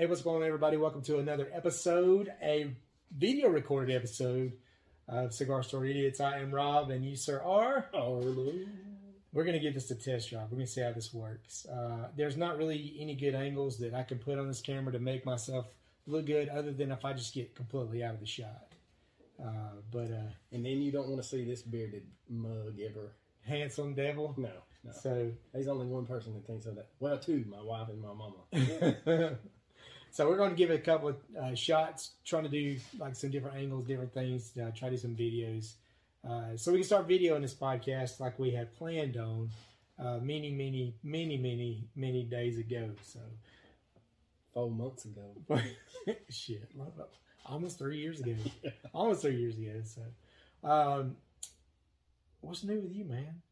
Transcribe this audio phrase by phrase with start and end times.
[0.00, 0.78] Hey, what's going on, everybody?
[0.78, 2.74] Welcome to another episode, a
[3.14, 4.54] video recorded episode
[5.06, 6.20] of Cigar Store Idiots.
[6.20, 7.84] I am Rob, and you, sir, are.
[7.92, 8.50] Arlo.
[9.34, 10.44] We're going to give this a test drive.
[10.44, 11.66] We're going to see how this works.
[11.66, 14.98] Uh, there's not really any good angles that I can put on this camera to
[14.98, 15.66] make myself
[16.06, 18.72] look good, other than if I just get completely out of the shot.
[19.38, 23.12] Uh, but uh, And then you don't want to see this bearded mug ever.
[23.46, 24.32] handsome devil.
[24.38, 24.48] No,
[24.82, 24.92] no.
[24.92, 26.88] So There's only one person that thinks of that.
[27.00, 29.36] Well, two, my wife and my mama.
[30.10, 33.14] so we're going to give it a couple of uh, shots, trying to do like
[33.14, 34.52] some different angles, different things.
[34.56, 35.74] Uh, try to do some videos,
[36.28, 39.50] uh, so we can start videoing this podcast like we had planned on
[39.98, 42.90] uh, many, many, many, many, many days ago.
[43.02, 43.20] So
[44.52, 45.36] Four months ago.
[46.28, 46.68] shit,
[47.46, 48.34] almost three years ago,
[48.92, 49.80] almost three years ago.
[49.84, 51.16] So, um,
[52.40, 53.42] what's new with you, man?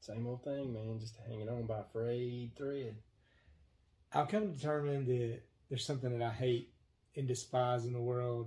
[0.00, 0.98] Same old thing, man.
[1.00, 2.96] Just hanging on by a frayed thread.
[4.12, 5.40] I've come to determine that
[5.74, 6.72] there's something that I hate
[7.16, 8.46] and despise in the world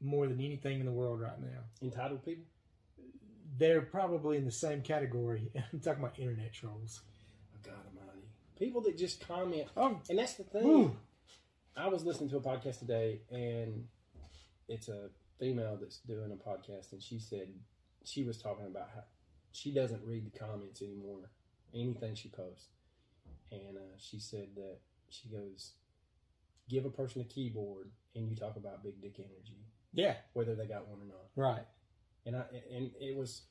[0.00, 1.60] more than anything in the world right now.
[1.80, 2.46] Entitled people?
[3.56, 5.52] They're probably in the same category.
[5.72, 7.00] I'm talking about internet trolls.
[7.54, 8.26] Oh, God almighty.
[8.58, 9.68] People that just comment.
[9.76, 10.66] Oh, And that's the thing.
[10.66, 10.96] Ooh.
[11.76, 13.86] I was listening to a podcast today, and
[14.68, 17.46] it's a female that's doing a podcast, and she said
[18.02, 19.04] she was talking about how
[19.52, 21.30] she doesn't read the comments anymore,
[21.72, 22.66] anything she posts.
[23.52, 24.78] And uh, she said that
[25.08, 25.74] she goes,
[26.68, 30.66] give a person a keyboard, and you talk about big dick energy, yeah, whether they
[30.66, 31.48] got one or not.
[31.50, 31.66] right.
[32.26, 33.42] And I and it was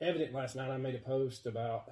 [0.00, 0.70] evident last night.
[0.70, 1.90] I made a post about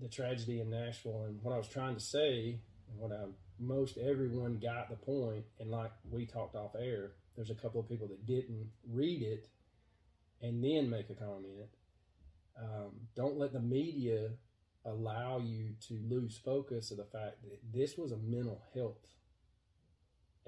[0.00, 3.24] the tragedy in Nashville and what I was trying to say, and what I
[3.58, 5.42] most everyone got the.
[5.58, 9.48] And like we talked off air, there's a couple of people that didn't read it
[10.42, 11.68] and then make a comment.
[12.58, 14.30] Um, don't let the media
[14.84, 19.06] allow you to lose focus of the fact that this was a mental health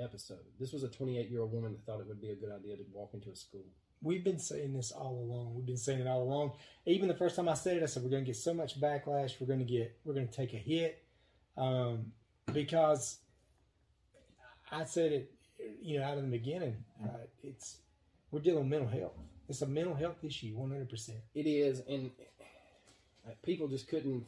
[0.02, 0.44] episode.
[0.58, 2.76] This was a 28 year old woman that thought it would be a good idea
[2.76, 3.64] to walk into a school.
[4.02, 5.54] We've been saying this all along.
[5.54, 6.52] We've been saying it all along.
[6.86, 8.80] Even the first time I said it, I said we're going to get so much
[8.80, 9.40] backlash.
[9.40, 9.96] We're going to get.
[10.04, 11.04] We're going to take a hit
[11.56, 12.12] um,
[12.52, 13.18] because
[14.70, 15.32] I said it.
[15.80, 17.78] You know, out of the beginning, uh, it's
[18.32, 19.16] we're dealing with mental health.
[19.48, 21.18] It's a mental health issue, one hundred percent.
[21.34, 22.10] It is, and
[23.26, 24.24] uh, people just couldn't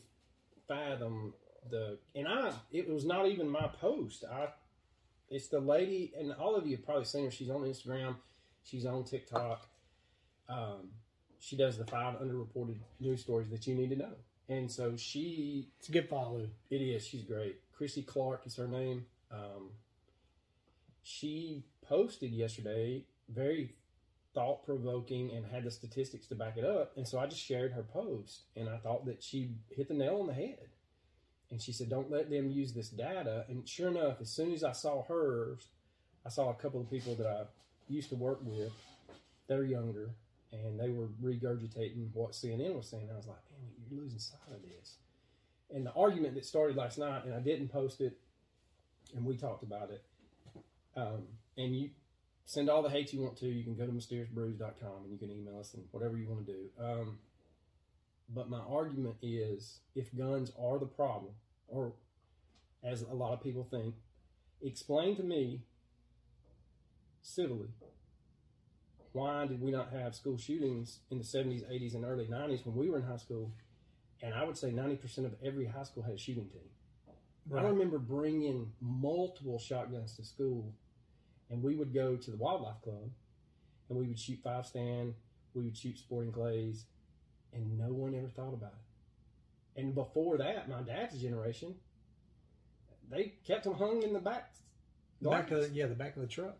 [0.69, 1.34] fathom
[1.71, 1.98] the.
[2.15, 4.25] And I, it was not even my post.
[4.31, 4.48] I,
[5.34, 7.31] it's the lady, and all of you have probably seen her.
[7.31, 8.17] She's on Instagram,
[8.65, 9.67] she's on TikTok.
[10.49, 10.91] Um,
[11.41, 14.15] she does the five underreported news stories that you need to know,
[14.49, 16.49] and so she It's a good follow.
[16.71, 17.06] it is.
[17.06, 17.61] She's great.
[17.77, 19.06] Chrissy Clark is her name.
[19.31, 19.71] Um,
[21.03, 23.75] she posted yesterday very
[24.34, 26.93] thought provoking and had the statistics to back it up.
[26.97, 30.19] And so I just shared her post and I thought that she hit the nail
[30.21, 30.69] on the head.
[31.54, 33.44] And she said, Don't let them use this data.
[33.48, 35.69] And sure enough, as soon as I saw hers,
[36.26, 37.44] I saw a couple of people that I
[37.88, 38.72] used to work with.
[39.47, 40.10] They're younger
[40.53, 43.09] and they were regurgitating what CNN was saying.
[43.12, 44.97] I was like, Man, you're losing sight of this
[45.75, 48.16] and the argument that started last night, and I didn't post it,
[49.15, 50.04] and we talked about it.
[50.97, 51.25] Um,
[51.56, 51.91] and you
[52.44, 53.47] send all the hate you want to.
[53.47, 56.53] You can go to mysteriousbrews.com and you can email us and whatever you want to
[56.53, 56.69] do.
[56.81, 57.19] Um,
[58.32, 61.32] but my argument is if guns are the problem,
[61.69, 61.94] or
[62.82, 63.94] as a lot of people think,
[64.62, 65.62] explain to me
[67.22, 67.69] civilly
[69.14, 72.74] why did we not have school shootings in the 70s, 80s, and early 90s when
[72.74, 73.53] we were in high school?
[74.20, 77.56] And I would say 90% of every high school had a shooting team.
[77.56, 80.74] I remember bringing multiple shotguns to school,
[81.48, 83.08] and we would go to the wildlife club,
[83.88, 85.14] and we would shoot five stand,
[85.54, 86.86] we would shoot sporting clays,
[87.53, 88.94] and no one ever thought about it.
[89.76, 91.74] And before that, my dad's generation,
[93.10, 94.52] they kept them hung in the back.
[95.20, 96.56] Back of the, yeah, the back of the truck.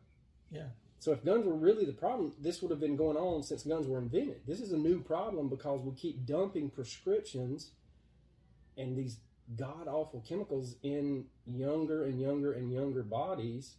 [0.51, 0.69] Yeah.
[0.99, 3.87] So if guns were really the problem, this would have been going on since guns
[3.87, 4.41] were invented.
[4.47, 7.73] This is a new problem because we keep dumping prescriptions
[8.79, 9.19] and these
[9.57, 13.75] god awful chemicals in younger and younger and younger bodies.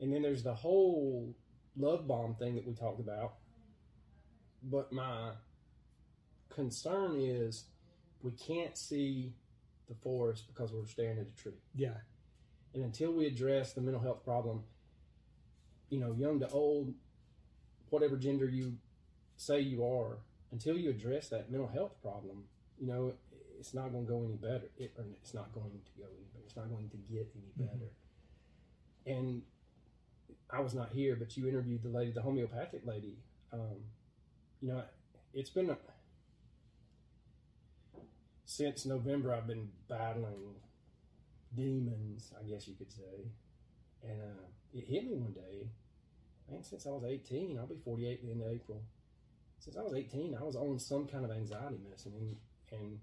[0.00, 1.34] And then there's the whole
[1.76, 3.34] love bomb thing that we talked about.
[4.62, 5.32] But my
[6.48, 7.64] concern is
[8.22, 9.32] we can't see
[9.88, 11.60] the forest because we're staring at a tree.
[11.74, 11.96] Yeah.
[12.74, 14.62] And until we address the mental health problem,
[15.90, 16.94] you know, young to old,
[17.90, 18.74] whatever gender you
[19.36, 20.18] say you are,
[20.52, 22.44] until you address that mental health problem,
[22.78, 23.12] you know,
[23.58, 24.70] it's not going to go any better.
[24.78, 26.44] It, or it's not going to go any better.
[26.46, 27.90] It's not going to get any better.
[29.06, 29.42] And
[30.50, 33.16] I was not here, but you interviewed the lady, the homeopathic lady.
[33.52, 33.76] Um,
[34.60, 34.82] you know,
[35.34, 35.76] it's been a,
[38.44, 39.34] since November.
[39.34, 40.54] I've been battling
[41.54, 43.30] demons, I guess you could say,
[44.02, 45.68] And uh, it hit me one day.
[46.50, 48.82] Man, since I was 18, I'll be 48 at the end of April.
[49.58, 52.12] Since I was 18, I was on some kind of anxiety medicine.
[52.18, 52.36] And,
[52.72, 52.98] and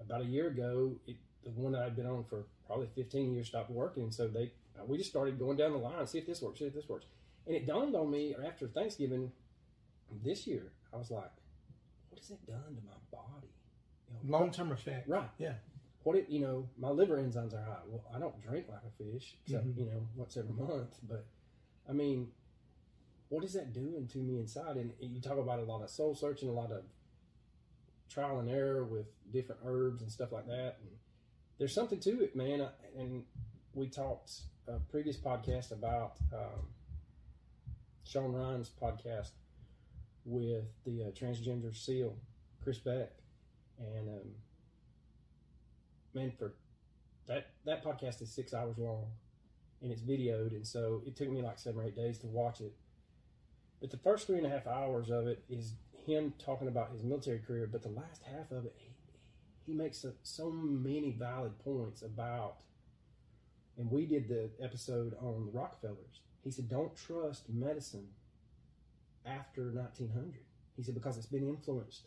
[0.00, 3.48] about a year ago, it, the one that I'd been on for probably 15 years
[3.48, 4.10] stopped working.
[4.10, 6.66] So they, uh, we just started going down the line, see if this works, see
[6.66, 7.06] if this works.
[7.46, 9.32] And it dawned on me after Thanksgiving
[10.24, 11.30] this year, I was like,
[12.10, 13.55] what has it done to my body?
[14.26, 15.08] Long term effect.
[15.08, 15.28] Right.
[15.38, 15.54] Yeah.
[16.02, 17.78] What it, you know, my liver enzymes are high.
[17.88, 19.76] Well, I don't drink like a fish, except Mhm.
[19.78, 20.98] you know once every month.
[21.08, 21.24] But
[21.88, 22.32] I mean,
[23.28, 24.76] what is that doing to me inside?
[24.76, 26.84] And you talk about a lot of soul searching, a lot of
[28.08, 30.78] trial and error with different herbs and stuff like that.
[30.80, 30.90] And
[31.58, 32.60] there's something to it, man.
[32.62, 33.24] I- And
[33.74, 36.72] we talked a previous podcast about um,
[38.04, 39.30] Sean Ryan's podcast
[40.24, 42.16] with the uh, transgender seal,
[42.62, 43.12] Chris Beck,
[43.78, 44.28] and um,
[46.14, 46.54] man, for
[47.26, 49.06] that that podcast is six hours long,
[49.82, 52.60] and it's videoed, and so it took me like seven or eight days to watch
[52.60, 52.74] it.
[53.80, 55.74] But the first three and a half hours of it is
[56.06, 58.90] him talking about his military career, but the last half of it, he,
[59.66, 62.58] he makes so, so many valid points about.
[63.76, 66.20] And we did the episode on the Rockefellers.
[66.42, 68.08] He said, "Don't trust medicine
[69.26, 70.40] after 1900."
[70.76, 72.06] He said because it's been influenced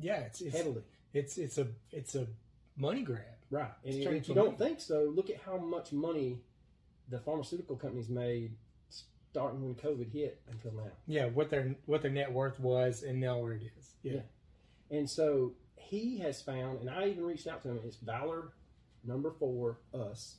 [0.00, 0.20] Yeah.
[0.20, 0.82] It's it's heavily.
[1.12, 2.26] it's it's a it's a
[2.76, 3.20] money grab.
[3.50, 3.70] Right.
[3.84, 6.40] And if you for don't think so, look at how much money
[7.08, 8.52] the pharmaceutical companies made
[9.32, 10.90] starting when COVID hit until now.
[11.06, 11.26] Yeah.
[11.26, 13.94] What their what their net worth was, and now where it is.
[14.02, 14.12] Yeah.
[14.14, 14.98] Yeah.
[14.98, 17.80] And so he has found, and I even reached out to him.
[17.84, 18.52] It's Valor
[19.04, 20.36] number four us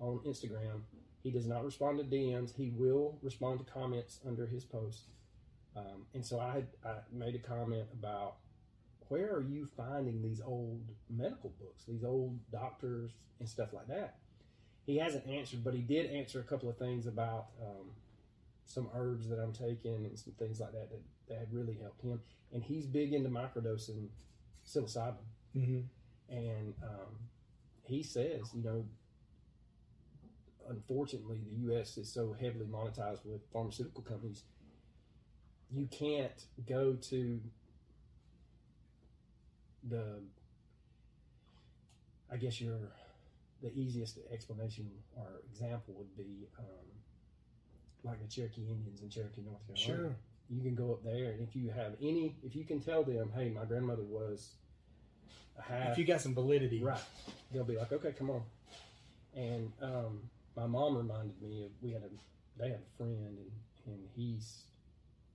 [0.00, 0.82] on Instagram.
[1.22, 2.54] He does not respond to DMs.
[2.54, 5.02] He will respond to comments under his post.
[5.76, 8.36] Um, and so I, I made a comment about
[9.08, 14.16] where are you finding these old medical books, these old doctors and stuff like that.
[14.84, 17.90] He hasn't answered, but he did answer a couple of things about um,
[18.64, 22.02] some herbs that I'm taking and some things like that that, that have really helped
[22.02, 22.20] him
[22.52, 24.08] and he's big into microdosing
[24.66, 25.16] psilocybin.
[25.56, 25.80] Mm-hmm.
[26.30, 27.14] And um,
[27.82, 28.84] he says, you know,
[30.68, 31.96] unfortunately, the U.S.
[31.96, 34.42] is so heavily monetized with pharmaceutical companies.
[35.70, 37.40] You can't go to
[39.88, 40.20] the,
[42.32, 42.76] I guess your,
[43.62, 46.86] the easiest explanation or example would be um,
[48.04, 50.16] like the Cherokee Indians in Cherokee, North Carolina Sure.
[50.50, 53.30] you can go up there and if you have any if you can tell them
[53.34, 54.50] hey my grandmother was
[55.58, 56.82] a half If you got some validity.
[56.82, 57.00] right
[57.52, 58.42] they'll be like okay come on
[59.36, 60.20] and um,
[60.56, 62.08] my mom reminded me of we had a
[62.62, 63.50] they had a friend and,
[63.94, 64.62] and he's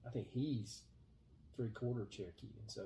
[0.07, 0.81] i think he's
[1.57, 2.83] three quarter cherokee and so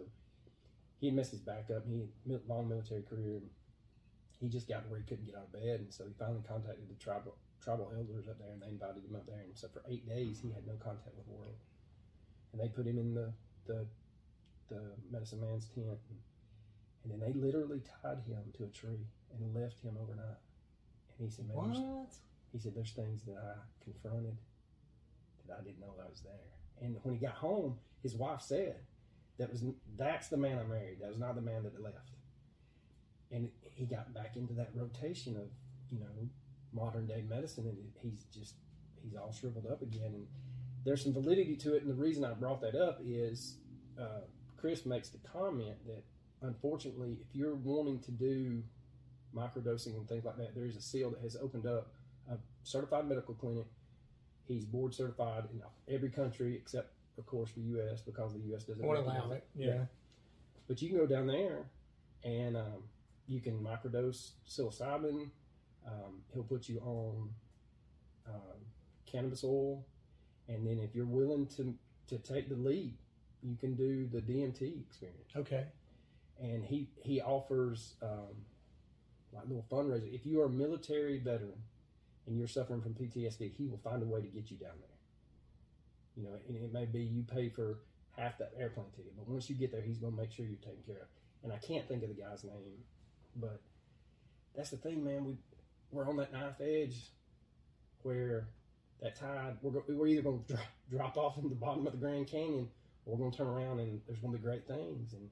[1.00, 3.38] he had messed his back up he had long military career.
[3.38, 3.50] And
[4.40, 6.42] he just got to where he couldn't get out of bed and so he finally
[6.48, 9.42] contacted the tribal tribal elders up there and they invited him up there.
[9.42, 11.58] And so for eight days he had no contact with the world.
[12.54, 13.34] And they put him in the
[13.66, 13.86] the,
[14.70, 16.20] the medicine man's tent and,
[17.04, 20.42] and then they literally tied him to a tree and left him overnight.
[21.18, 22.14] And he said man What?
[22.54, 23.54] he said there's things that i
[23.84, 24.38] confronted
[25.48, 26.48] that i didn't know that was there.
[26.82, 28.76] And when he got home his wife said
[29.38, 29.64] that was
[29.98, 30.98] that's the man i married.
[31.02, 32.12] That was not the man that left.
[33.32, 35.50] And he got back into that rotation of
[35.92, 36.30] you know
[36.74, 38.56] modern day medicine and he's just
[39.02, 40.14] he's all shriveled up again.
[40.14, 40.28] And
[40.86, 43.58] there's some validity to it and the reason i brought that up is
[44.00, 44.22] uh,
[44.56, 46.02] chris makes the comment that
[46.44, 48.64] unfortunately if you're wanting to do
[49.36, 51.88] microdosing and things like that there is a seal that has opened up
[52.30, 53.66] a certified medical clinic.
[54.48, 55.62] He's board certified in
[55.94, 59.48] every country except of course the us because the us doesn't Won't allow it.
[59.56, 59.86] Yeah.
[60.68, 61.66] but you can go down there
[62.24, 62.84] and um,
[63.28, 65.30] you can microdose psilocybin.
[65.86, 67.30] Um, he'll put you on
[68.28, 68.58] um,
[69.06, 69.86] cannabis oil,
[70.50, 71.74] and then if you're willing to
[72.08, 72.94] to take the lead,
[73.42, 75.32] you can do the DMT experience.
[75.36, 75.66] Okay.
[76.42, 78.36] And he he offers um,
[79.34, 80.14] like little fundraiser.
[80.14, 81.62] If you are a military veteran
[82.28, 84.97] and you're suffering from PTSD, he will find a way to get you down there.
[86.18, 87.78] You know, and it may be you pay for
[88.18, 90.56] half that airplane ticket, but once you get there, he's going to make sure you're
[90.56, 91.08] taken care of.
[91.44, 92.84] And I can't think of the guy's name,
[93.36, 93.62] but
[94.56, 95.24] that's the thing, man.
[95.24, 95.38] We
[95.92, 97.12] we're on that knife edge
[98.02, 98.48] where
[99.02, 102.00] that tide we're we're either going to drop, drop off in the bottom of the
[102.00, 102.68] Grand Canyon,
[103.06, 105.14] or we're going to turn around and there's going to be great things.
[105.14, 105.30] And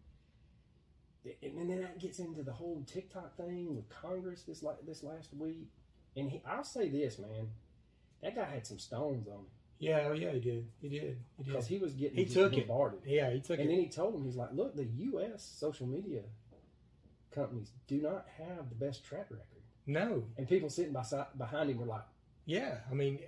[1.42, 5.34] and then that gets into the whole TikTok thing with Congress this like this last
[5.34, 5.68] week.
[6.16, 7.50] And he, I'll say this, man,
[8.22, 9.46] that guy had some stones on him
[9.80, 10.08] Yeah.
[10.10, 10.32] Oh, yeah.
[10.32, 10.68] He did.
[10.82, 11.02] He did.
[11.38, 11.46] He did.
[11.46, 12.68] because he was getting He took it.
[13.06, 13.30] yeah.
[13.32, 13.62] He took And it.
[13.62, 15.44] And then he told him, he's like, look, the U.S.
[15.58, 16.22] social media
[17.32, 19.46] companies do not have the best track record.
[19.86, 20.24] no.
[20.38, 22.06] And people sitting beside, behind him were like,
[22.46, 23.20] Yeah, I mean,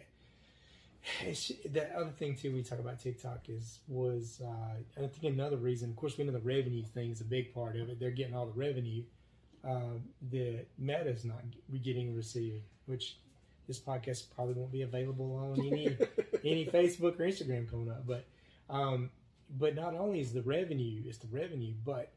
[1.21, 5.57] it's, the other thing too we talk about TikTok is was uh, I think another
[5.57, 5.89] reason.
[5.89, 7.99] Of course, we know the revenue thing is a big part of it.
[7.99, 9.03] They're getting all the revenue.
[9.67, 9.99] Uh,
[10.31, 11.41] the Meta's not
[11.83, 13.17] getting receiving, which
[13.67, 15.97] this podcast probably won't be available on any
[16.43, 18.05] any Facebook or Instagram coming up.
[18.05, 18.25] But
[18.69, 19.09] um,
[19.57, 22.11] but not only is the revenue, it's the revenue, but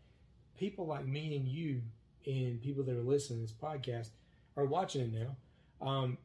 [0.59, 1.83] people like me and you
[2.27, 4.11] and people that are listening to this podcast
[4.57, 5.87] are watching it now.
[5.87, 6.19] Um,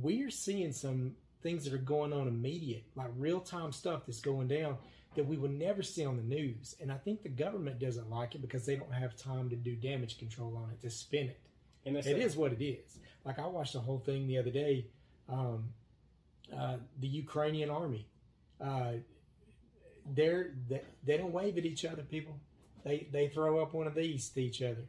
[0.00, 4.48] we're seeing some things that are going on immediate, like real time stuff that's going
[4.48, 4.76] down
[5.14, 6.74] that we would never see on the news.
[6.80, 9.76] And I think the government doesn't like it because they don't have time to do
[9.76, 11.40] damage control on it to spin it.
[11.84, 12.98] And it is what it is.
[13.24, 14.86] Like I watched the whole thing the other day.
[15.28, 15.70] Um,
[16.56, 18.06] uh, the Ukrainian army,
[18.60, 18.92] uh,
[20.14, 22.02] they're they, they don't wave at each other.
[22.02, 22.34] People,
[22.84, 24.84] they they throw up one of these to each other,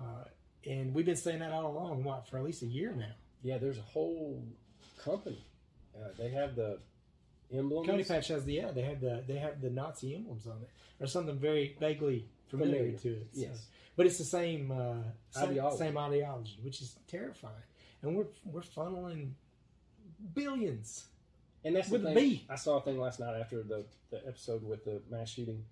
[0.00, 0.24] uh,
[0.66, 2.04] and we've been saying that all along.
[2.04, 3.12] What for at least a year now?
[3.42, 4.42] Yeah, there's a whole
[5.02, 5.44] company.
[5.94, 6.78] Uh, they have the
[7.52, 7.88] emblems.
[7.88, 8.70] County Patch has the yeah.
[8.70, 12.76] They have the they have the Nazi emblems on it, or something very vaguely familiar,
[12.76, 12.98] familiar.
[12.98, 13.28] to it.
[13.32, 13.60] Yes, so.
[13.96, 14.94] but it's the same uh,
[15.30, 15.78] same, ideology.
[15.78, 17.54] same ideology, which is terrifying.
[18.02, 19.32] And we're we're funneling
[20.34, 21.06] billions.
[21.64, 22.14] And that's the thing.
[22.14, 22.46] B.
[22.50, 25.64] I saw a thing last night after the, the episode with the mass shooting,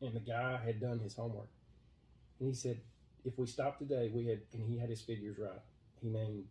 [0.00, 1.50] and the guy had done his homework,
[2.40, 2.80] and he said,
[3.24, 5.60] if we stopped today, we had, and he had his figures right.
[6.00, 6.44] He named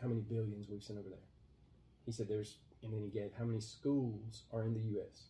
[0.00, 1.18] how many billions we've sent over there.
[2.04, 5.26] He said there's, and then he gave how many schools are in the U.S.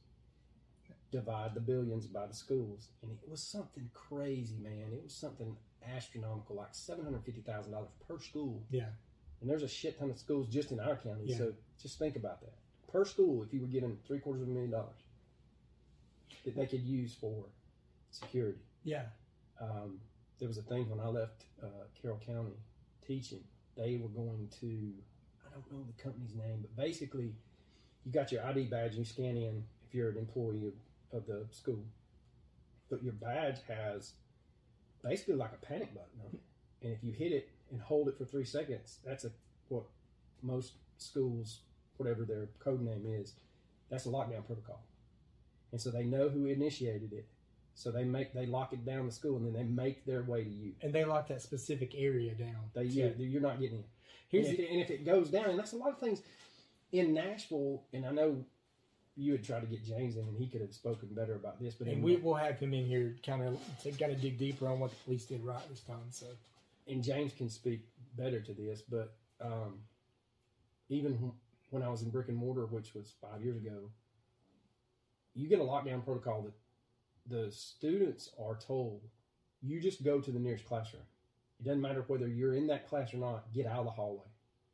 [1.12, 4.92] Divide the billions by the schools, and it was something crazy, man.
[4.92, 5.54] It was something
[5.94, 8.62] astronomical, like seven hundred fifty thousand dollars per school.
[8.70, 8.86] Yeah.
[9.40, 11.24] And there's a shit ton of schools just in our county.
[11.26, 11.36] Yeah.
[11.36, 12.54] So just think about that.
[12.90, 15.02] Per school, if you were getting three quarters of a million dollars
[16.44, 17.44] that they could use for
[18.10, 18.58] security.
[18.84, 19.02] Yeah.
[19.60, 19.98] Um,
[20.38, 21.66] there was a thing when I left uh,
[22.00, 22.56] Carroll County
[23.06, 23.40] teaching,
[23.76, 24.92] they were going to,
[25.46, 27.32] I don't know the company's name, but basically,
[28.04, 30.72] you got your ID badge and you scan in if you're an employee of,
[31.12, 31.84] of the school.
[32.90, 34.12] But your badge has
[35.02, 36.40] basically like a panic button on it.
[36.82, 39.30] And if you hit it and hold it for three seconds, that's a
[39.68, 39.84] what
[40.42, 41.60] most schools,
[41.96, 43.34] whatever their code name is,
[43.90, 44.82] that's a lockdown protocol.
[45.70, 47.26] And so they know who initiated it.
[47.74, 50.44] So they make they lock it down the school and then they make their way
[50.44, 50.72] to you.
[50.82, 52.56] And they lock that specific area down.
[52.74, 53.84] They yeah, you're not getting in.
[54.28, 56.22] Here's and if, it, and if it goes down, and that's a lot of things
[56.92, 58.44] in Nashville, and I know
[59.16, 61.74] you had tried to get James in, and he could have spoken better about this.
[61.74, 64.68] But and we will have him in here, kind of to kind of dig deeper
[64.68, 66.10] on what the police did right this time.
[66.10, 66.26] So,
[66.88, 67.80] and James can speak
[68.16, 69.80] better to this, but um,
[70.88, 71.32] even
[71.70, 73.90] when I was in brick and mortar, which was five years ago,
[75.34, 76.52] you get a lockdown protocol that
[77.26, 79.00] the students are told
[79.62, 81.04] you just go to the nearest classroom.
[81.60, 83.52] It doesn't matter whether you're in that class or not.
[83.52, 84.26] Get out of the hallway.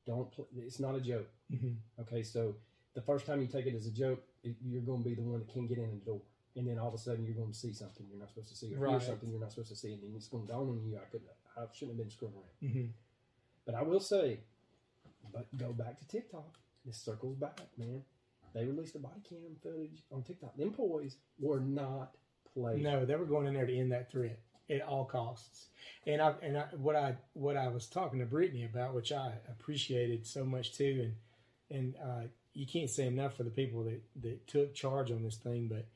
[0.07, 0.31] Don't.
[0.33, 1.29] Play, it's not a joke.
[1.53, 1.73] Mm-hmm.
[2.01, 2.55] Okay, so
[2.99, 5.23] the first time you take it as a joke, it, you're going to be the
[5.23, 6.21] one that can't get in the door.
[6.57, 8.57] And then all of a sudden, you're going to see something you're not supposed to
[8.57, 8.91] see, or right.
[8.91, 10.97] hear something you're not supposed to see, and then it's going to dawn on you.
[10.97, 11.23] I could,
[11.57, 12.73] I shouldn't have been screwing around.
[12.73, 12.87] Mm-hmm.
[13.65, 14.41] But I will say,
[15.33, 16.59] but go back to TikTok.
[16.85, 18.03] This circles back, man.
[18.53, 20.57] They released the body cam footage on TikTok.
[20.57, 22.17] Them boys were not
[22.53, 22.83] playing.
[22.83, 24.41] No, they were going in there to end that threat
[24.71, 25.67] at all costs.
[26.07, 29.33] And I and I, what I what I was talking to Brittany about, which I
[29.49, 31.13] appreciated so much too,
[31.71, 32.27] and and uh,
[32.59, 35.87] you can't say enough for the people that, that took charge on this thing, but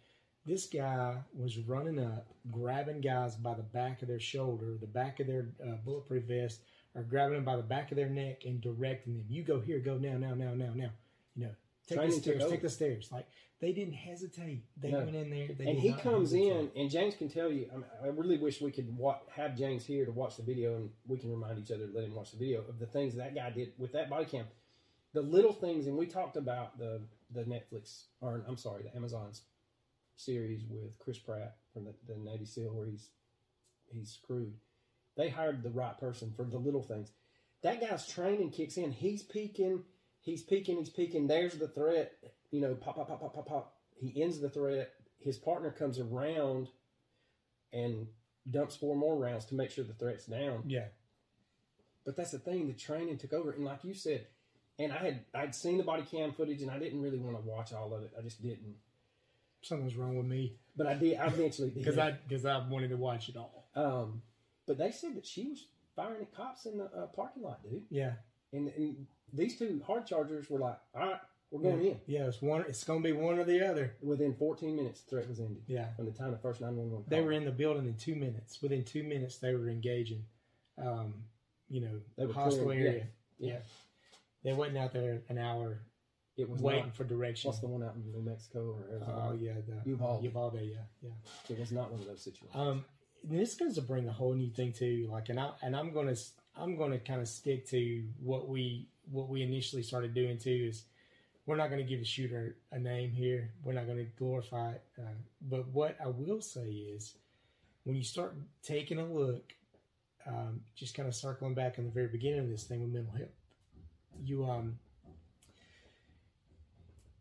[0.46, 5.18] this guy was running up, grabbing guys by the back of their shoulder, the back
[5.18, 6.60] of their uh, bulletproof vest,
[6.94, 9.24] or grabbing them by the back of their neck and directing them.
[9.28, 10.90] You go here, go now, now, now, now, now.
[11.34, 11.50] You know,
[11.88, 13.08] take Training the stairs, take the stairs.
[13.10, 13.26] Like
[13.60, 14.64] they didn't hesitate.
[14.76, 14.98] They no.
[14.98, 15.48] went in there.
[15.66, 16.46] and he comes hesitate.
[16.46, 17.68] in, and James can tell you.
[17.72, 20.76] I, mean, I really wish we could wa- have James here to watch the video,
[20.76, 23.16] and we can remind each other to let him watch the video of the things
[23.16, 24.44] that guy did with that body cam
[25.12, 27.02] the little things, and we talked about the
[27.32, 29.42] the Netflix or I'm sorry, the Amazon's
[30.16, 33.08] series with Chris Pratt from the, the Navy SEAL where he's
[33.86, 34.54] he's screwed.
[35.16, 37.10] They hired the right person for the little things.
[37.62, 38.92] That guy's training kicks in.
[38.92, 39.84] He's peeking,
[40.20, 41.26] he's peeking, he's peeking.
[41.26, 42.12] There's the threat.
[42.50, 43.76] You know, pop, pop, pop, pop, pop, pop.
[43.94, 44.92] He ends the threat.
[45.18, 46.68] His partner comes around
[47.72, 48.08] and
[48.50, 50.64] dumps four more rounds to make sure the threat's down.
[50.66, 50.86] Yeah.
[52.04, 52.66] But that's the thing.
[52.66, 54.26] The training took over, and like you said,
[54.78, 57.42] and I had I'd seen the body cam footage, and I didn't really want to
[57.48, 58.12] watch all of it.
[58.18, 58.76] I just didn't.
[59.62, 60.56] Something's wrong with me.
[60.76, 61.18] But I did.
[61.18, 63.68] I eventually did because I because I wanted to watch it all.
[63.74, 64.22] Um,
[64.66, 67.82] but they said that she was firing at cops in the uh, parking lot, dude.
[67.90, 68.12] Yeah.
[68.52, 71.90] And, and these two hard chargers were like, all right, we're going yeah.
[71.90, 72.00] in.
[72.06, 72.62] Yeah, it's one.
[72.68, 73.94] It's going to be one or the other.
[74.02, 75.62] Within 14 minutes, the threat was ended.
[75.66, 75.86] Yeah.
[75.96, 78.60] From the time the first 911 They were in the building in two minutes.
[78.62, 80.24] Within two minutes, they were engaging.
[80.82, 81.14] Um,
[81.68, 83.06] you know, they hostile clearing, area.
[83.38, 83.52] Yeah.
[83.52, 83.58] yeah.
[84.44, 85.82] They wasn't out there an hour
[86.36, 86.96] It was waiting not.
[86.96, 87.48] for direction.
[87.48, 89.28] What's the one out in New Mexico or Arizona?
[89.30, 90.24] Oh yeah, the Uvalde.
[90.24, 91.10] Uvalde, yeah, yeah.
[91.48, 92.50] It was not one of those situations.
[92.60, 92.84] Um,
[93.24, 95.08] this goes to bring a whole new thing too.
[95.10, 96.16] Like, and I and I'm gonna
[96.56, 100.84] I'm gonna kind of stick to what we what we initially started doing too is
[101.46, 103.52] we're not gonna give the shooter a name here.
[103.62, 104.82] We're not gonna glorify it.
[104.98, 105.02] Uh,
[105.40, 107.14] but what I will say is
[107.84, 109.52] when you start taking a look,
[110.26, 113.12] um, just kind of circling back in the very beginning of this thing with mental
[113.12, 113.30] health,
[114.24, 114.78] you um.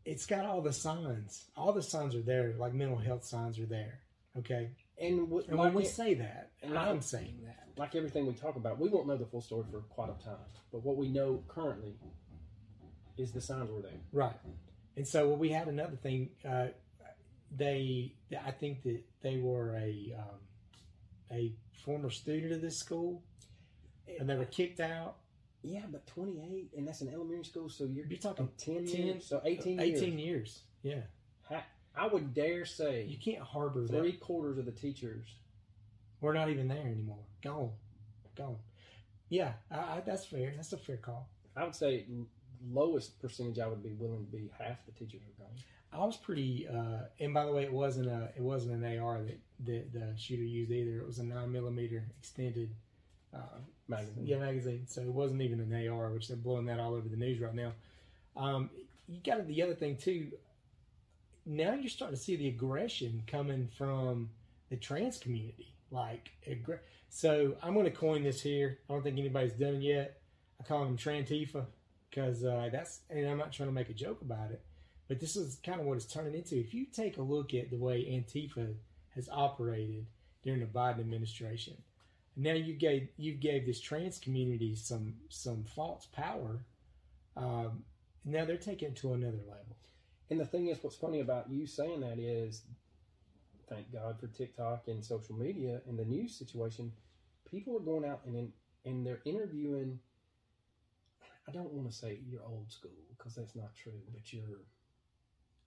[0.04, 1.46] It's got all the signs.
[1.56, 2.54] All the signs are there.
[2.58, 4.00] Like mental health signs are there.
[4.38, 4.72] Okay.
[5.00, 7.68] and w- And like, when we it- say that, and I'm like- saying that.
[7.78, 10.38] like everything we talk about, we won't know the full story for quite a time.
[10.72, 11.96] But what we know currently
[13.18, 14.00] is the signs were there.
[14.12, 14.36] Right.
[14.98, 16.30] And so well, we had another thing.
[16.48, 16.68] Uh,
[17.56, 20.40] they, I think that they were a um,
[21.32, 21.54] a
[21.86, 23.22] former student of this school,
[24.20, 25.18] and they were kicked out.
[25.64, 29.28] Yeah, but 28, and that's an elementary school, so you're, You're talking 10, 10, years,
[29.28, 30.20] so 18, 18 years.
[30.20, 30.62] years.
[30.84, 31.02] Yeah.
[31.94, 34.20] I would dare say You can't harbor three that.
[34.22, 35.28] quarters of the teachers.
[36.22, 37.20] We're not even there anymore.
[37.44, 37.72] Gone.
[38.36, 38.56] Gone.
[39.28, 40.54] Yeah, I, I, that's fair.
[40.56, 41.30] That's a fair call.
[41.56, 42.06] I would say
[42.70, 45.54] lowest percentage I would be willing to be half the teachers are gone.
[45.94, 49.22] I was pretty, uh, and by the way, it wasn't a, it wasn't an AR
[49.24, 51.00] that, that the shooter used either.
[51.00, 52.74] It was a nine millimeter extended,
[53.34, 54.26] uh, Magazine.
[54.26, 54.86] yeah, magazine.
[54.88, 57.54] So it wasn't even an AR, which they're blowing that all over the news right
[57.54, 57.74] now.
[58.36, 58.70] Um,
[59.08, 60.32] you got the other thing too.
[61.46, 64.30] Now you're starting to see the aggression coming from
[64.70, 65.74] the trans community.
[65.92, 68.80] Like, aggr- so I'm going to coin this here.
[68.90, 70.22] I don't think anybody's done it yet.
[70.60, 71.66] I call them Trantifa
[72.10, 74.62] because uh, that's, and I'm not trying to make a joke about it,
[75.08, 76.58] but this is kind of what it's turning into.
[76.58, 78.74] If you take a look at the way Antifa
[79.16, 80.06] has operated
[80.44, 81.76] during the Biden administration,
[82.36, 86.66] now you gave you gave this trans community some some false power.
[87.38, 87.84] Um,
[88.26, 89.78] now they're taking it to another level.
[90.30, 92.64] And the thing is, what's funny about you saying that is,
[93.70, 96.92] thank God for TikTok and social media and the news situation.
[97.50, 98.54] People are going out and in,
[98.86, 100.00] and they're interviewing.
[101.48, 104.62] I don't want to say you're old school because that's not true, but you're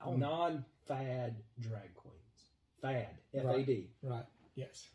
[0.00, 0.16] Oh.
[0.16, 2.50] non-fad drag queens.
[2.82, 3.88] Fad, F-A-D.
[4.02, 4.10] Right.
[4.16, 4.24] Right?
[4.54, 4.88] Yes.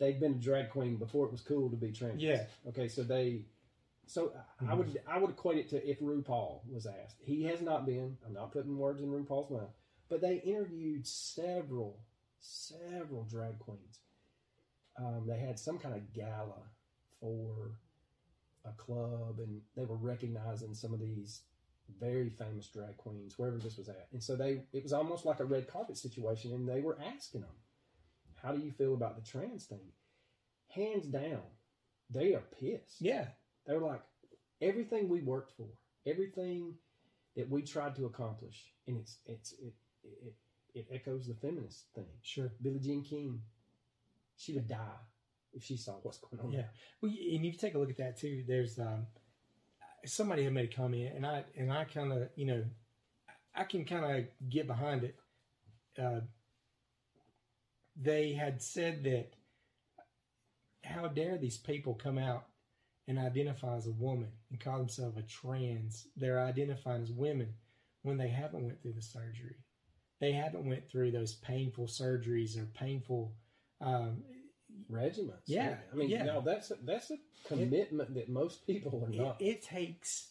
[0.00, 2.22] They've been a drag queen before it was cool to be trans.
[2.22, 2.44] Yeah.
[2.68, 3.44] Okay, so they,
[4.06, 4.32] so
[4.66, 7.18] I would I would equate it to if RuPaul was asked.
[7.22, 8.16] He has not been.
[8.26, 9.74] I'm not putting words in RuPaul's mouth,
[10.08, 12.00] but they interviewed several
[12.40, 14.00] several drag queens.
[14.98, 16.62] Um, they had some kind of gala
[17.20, 17.72] for
[18.64, 21.42] a club, and they were recognizing some of these
[22.00, 24.08] very famous drag queens wherever this was at.
[24.12, 27.42] And so they it was almost like a red carpet situation, and they were asking
[27.42, 27.50] them,
[28.42, 29.92] "How do you feel about the trans thing?"
[30.68, 31.42] Hands down,
[32.10, 33.00] they are pissed.
[33.00, 33.26] Yeah.
[33.66, 34.02] They're like,
[34.60, 35.68] everything we worked for,
[36.06, 36.74] everything
[37.36, 40.34] that we tried to accomplish, and it's it's it it,
[40.74, 42.06] it echoes the feminist thing.
[42.22, 42.52] Sure.
[42.62, 43.40] Billie Jean King,
[44.36, 45.00] she would die
[45.52, 46.52] if she saw what's going on.
[46.52, 46.64] Yeah.
[47.00, 48.44] Well, and you take a look at that too.
[48.46, 49.06] There's um,
[50.04, 52.64] somebody had made a comment, and I and I kind of you know,
[53.54, 55.16] I can kind of get behind it.
[56.00, 56.20] Uh,
[57.96, 59.32] they had said that
[60.84, 62.46] how dare these people come out
[63.06, 66.06] and identify as a woman and call themselves a trans?
[66.16, 67.54] They're identifying as women
[68.02, 69.56] when they haven't went through the surgery.
[70.20, 73.32] They haven't went through those painful surgeries or painful.
[73.80, 74.22] Um,
[74.88, 75.42] regiments.
[75.46, 76.24] Yeah, I mean, yeah.
[76.24, 79.36] no, that's a, that's a commitment that most people are it, not.
[79.40, 80.30] it takes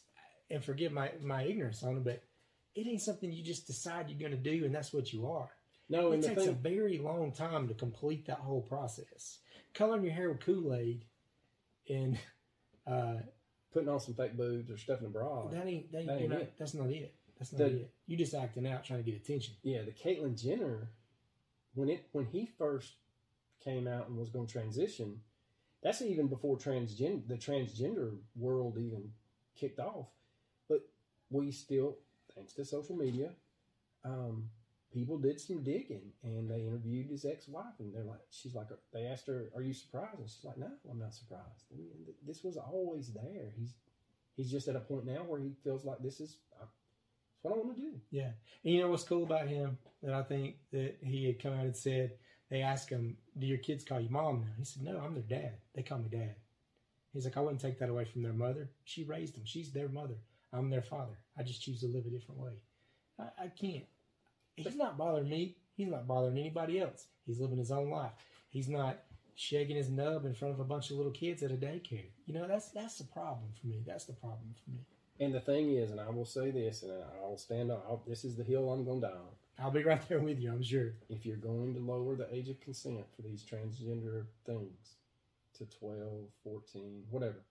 [0.50, 2.24] and forgive my my ignorance on it but
[2.76, 5.50] it ain't something you just decide you're going to do and that's what you are
[5.90, 9.40] no, it takes a very long time to complete that whole process.
[9.74, 11.06] Coloring your hair with kool-aid
[11.90, 12.18] and
[12.88, 13.16] uh
[13.74, 15.48] putting on some fake boobs or stuffing a bra.
[15.50, 17.14] that ain't that, ain't not, that's not it.
[17.38, 17.94] That's not The- it.
[18.08, 19.56] You just acting out trying to get attention.
[19.64, 20.90] Yeah, the Caitlyn Jenner,
[21.76, 22.94] when it when he first
[23.64, 25.22] came out and was going to transition,
[25.84, 29.12] that's even before transgen the transgender world even
[29.56, 30.08] kicked off.
[30.68, 30.82] But
[31.30, 31.98] we still,
[32.36, 33.32] thanks to social media,
[34.04, 34.50] um,
[34.94, 39.06] people did some digging and they interviewed his ex-wife and they're like, she's like, they
[39.06, 41.66] asked her, "Are you surprised?" And she's like, "No, I'm not surprised.
[41.72, 41.90] I mean,
[42.26, 43.52] this was always there.
[43.58, 43.74] He's
[44.36, 46.66] he's just at a point now where he feels like this is." Uh,
[47.42, 47.92] what I want to do.
[48.12, 48.32] yeah
[48.64, 51.64] and you know what's cool about him that i think that he had come out
[51.64, 52.12] and said
[52.50, 55.24] they asked him do your kids call you mom now he said no i'm their
[55.24, 56.36] dad they call me dad
[57.14, 59.88] he's like i wouldn't take that away from their mother she raised them she's their
[59.88, 60.18] mother
[60.52, 62.52] i'm their father i just choose to live a different way
[63.20, 63.86] i, I can't
[64.64, 68.12] he's not bothering me he's not bothering anybody else he's living his own life
[68.50, 69.00] he's not
[69.36, 72.34] shaking his nub in front of a bunch of little kids at a daycare you
[72.34, 74.80] know that's that's the problem for me that's the problem for me
[75.22, 77.86] And the thing is, and I will say this, and I'll stand up.
[77.90, 79.36] I'll, this is the hill I'm going to die on.
[79.62, 80.50] I'll be right there with you.
[80.50, 80.94] I'm sure.
[81.10, 84.96] If you're going to lower the age of consent for these transgender things
[85.58, 87.44] to 12, 14, whatever,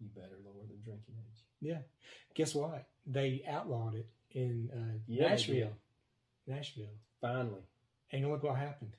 [0.00, 1.40] you better lower the drinking age.
[1.60, 1.80] Yeah.
[2.34, 2.86] Guess what?
[3.06, 5.76] They outlawed it in uh, Yeah, Nashville.
[6.46, 6.94] Nashville.
[7.20, 7.62] Finally.
[8.12, 8.92] And look what happened.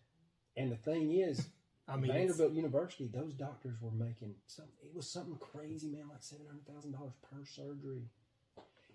[0.55, 1.47] And the thing is,
[1.87, 4.65] I mean, Vanderbilt University, those doctors were making some.
[4.83, 8.03] It was something crazy, man, like seven hundred thousand dollars per surgery.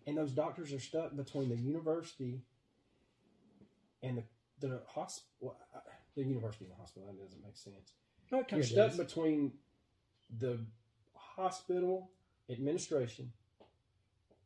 [0.07, 2.43] And those doctors are stuck between the university
[4.03, 4.25] and the
[4.61, 5.57] the hospital.
[5.75, 5.79] Uh,
[6.15, 7.09] the university and the hospital.
[7.09, 7.95] That doesn't make sense.
[8.31, 8.99] no, it You're stuck does.
[8.99, 9.53] between
[10.38, 10.59] the
[11.15, 12.11] hospital
[12.51, 13.33] administration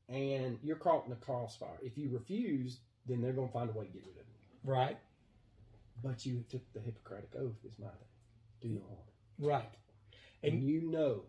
[0.09, 1.79] and you're caught in the crossfire.
[1.83, 4.71] If you refuse, then they're going to find a way to get rid of you.
[4.73, 4.99] right.
[6.03, 7.95] But you took the Hippocratic Oath, is my thing.
[8.61, 9.51] Do no harm.
[9.51, 9.71] Right.
[10.43, 11.23] And, And- you know,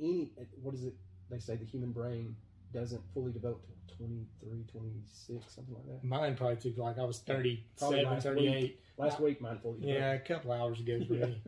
[0.00, 0.30] any,
[0.62, 0.94] what is it?
[1.30, 2.36] They say the human brain
[2.72, 6.04] doesn't fully develop till 23, 26, something like that.
[6.06, 8.80] Mine probably took like I was Probably 37, last 38.
[8.98, 10.00] Last week, mine fully developed.
[10.00, 11.26] Yeah, a couple hours ago for Yeah.
[11.26, 11.42] me.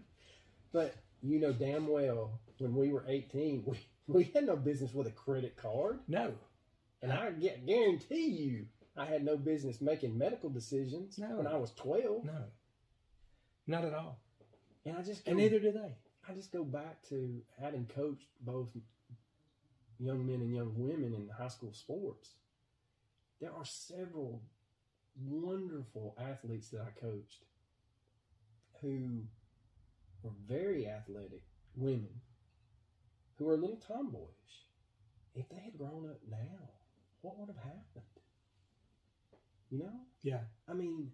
[0.73, 5.07] But you know damn well when we were 18, we, we had no business with
[5.07, 6.01] a credit card.
[6.09, 6.33] No.
[7.03, 8.67] And I guarantee you,
[8.99, 11.37] I had no business making medical decisions No.
[11.37, 12.25] when I was 12.
[12.25, 12.45] No.
[13.67, 14.19] Not at all.
[14.85, 15.97] And I just go, And neither do they.
[16.29, 18.69] I just go back to having coached both
[19.99, 22.35] young men and young women in high school sports.
[23.41, 24.43] There are several
[25.21, 27.45] wonderful athletes that I coached
[28.81, 29.23] who
[30.23, 31.43] were very athletic
[31.77, 32.21] women
[33.37, 34.67] who are a little tomboyish.
[35.35, 36.71] If they had grown up now,
[37.23, 38.05] what would have happened?
[39.71, 39.93] You know?
[40.23, 40.41] Yeah.
[40.69, 41.11] I mean,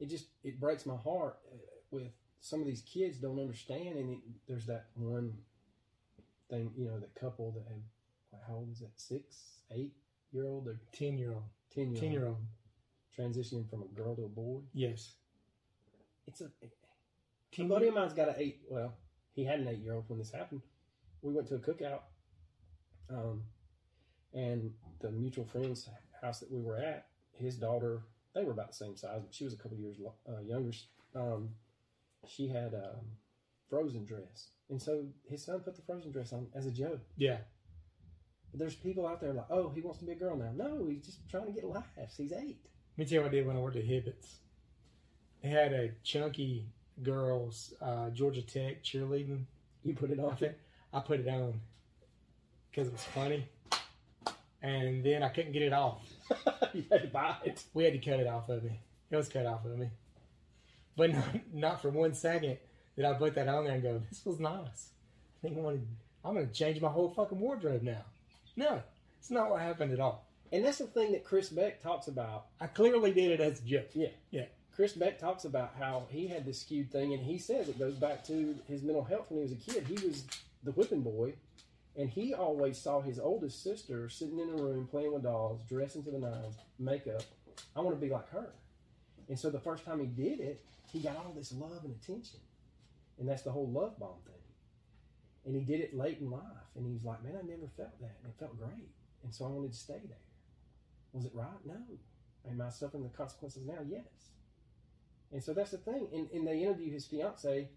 [0.00, 1.56] it just it breaks my heart uh,
[1.90, 2.08] with
[2.40, 5.32] some of these kids don't understand, and it, there's that one
[6.50, 7.82] thing, you know, the couple that have
[8.30, 8.90] what, how old is that?
[8.96, 9.36] Six,
[9.70, 9.94] eight
[10.32, 11.44] year old, or 10 year old.
[11.72, 12.36] ten year 10 year old.
[13.16, 14.60] transitioning from a girl to a boy.
[14.72, 15.12] Yes.
[16.26, 16.68] It's a a
[17.52, 18.62] 10 buddy of mine's got an eight.
[18.68, 18.94] Well,
[19.32, 20.62] he had an eight year old when this happened.
[21.22, 22.00] We went to a cookout,
[23.08, 23.42] um,
[24.34, 25.88] and the mutual friend's
[26.20, 27.06] house that we were at,
[27.38, 28.02] his daughter,
[28.34, 29.96] they were about the same size, but she was a couple years
[30.28, 30.72] uh, younger.
[31.14, 31.50] Um,
[32.26, 32.96] she had a
[33.68, 37.00] frozen dress, and so his son put the frozen dress on as a joke.
[37.16, 37.38] Yeah.
[38.50, 40.52] But there's people out there like, oh, he wants to be a girl now.
[40.54, 42.16] No, he's just trying to get laughs.
[42.16, 42.60] He's eight.
[42.96, 44.36] Let me tell you what I did when I worked at Hibbett's.
[45.42, 46.68] They had a chunky
[47.02, 49.44] girls uh, Georgia Tech cheerleading
[49.82, 50.30] You put it on.
[50.30, 50.58] outfit.
[50.92, 51.60] I put it on
[52.70, 53.48] because it was funny,
[54.62, 56.02] and then I couldn't get it off.
[56.72, 57.62] you had to buy it.
[57.74, 58.80] We had to cut it off of me.
[59.10, 59.88] It was cut off of me,
[60.96, 62.58] but not, not for one second
[62.96, 64.90] did I put that on there and go, "This was nice."
[65.38, 65.86] I think I wanted,
[66.24, 68.04] I'm going to change my whole fucking wardrobe now.
[68.56, 68.82] No,
[69.18, 70.24] it's not what happened at all.
[70.52, 73.64] And that's the thing that Chris Beck talks about I clearly did it as a
[73.64, 73.90] joke.
[73.92, 74.08] Yeah.
[74.30, 74.44] Yeah.
[74.74, 77.94] Chris Beck talks about how he had this skewed thing, and he says it goes
[77.94, 79.86] back to his mental health when he was a kid.
[79.86, 80.24] He was
[80.64, 81.34] the whipping boy,
[81.96, 86.02] and he always saw his oldest sister sitting in a room playing with dolls, dressing
[86.04, 87.22] to the nines, makeup.
[87.76, 88.52] I want to be like her.
[89.28, 92.40] And so the first time he did it, he got all this love and attention.
[93.18, 94.34] And that's the whole love bomb thing.
[95.46, 96.42] And he did it late in life,
[96.74, 98.16] and he was like, Man, I never felt that.
[98.22, 98.88] And it felt great.
[99.22, 100.18] And so I wanted to stay there.
[101.12, 101.64] Was it right?
[101.64, 101.76] No.
[102.50, 103.78] Am I suffering the consequences now?
[103.86, 104.30] Yes.
[105.32, 106.08] And so that's the thing.
[106.12, 107.68] And, and they interview his fiance,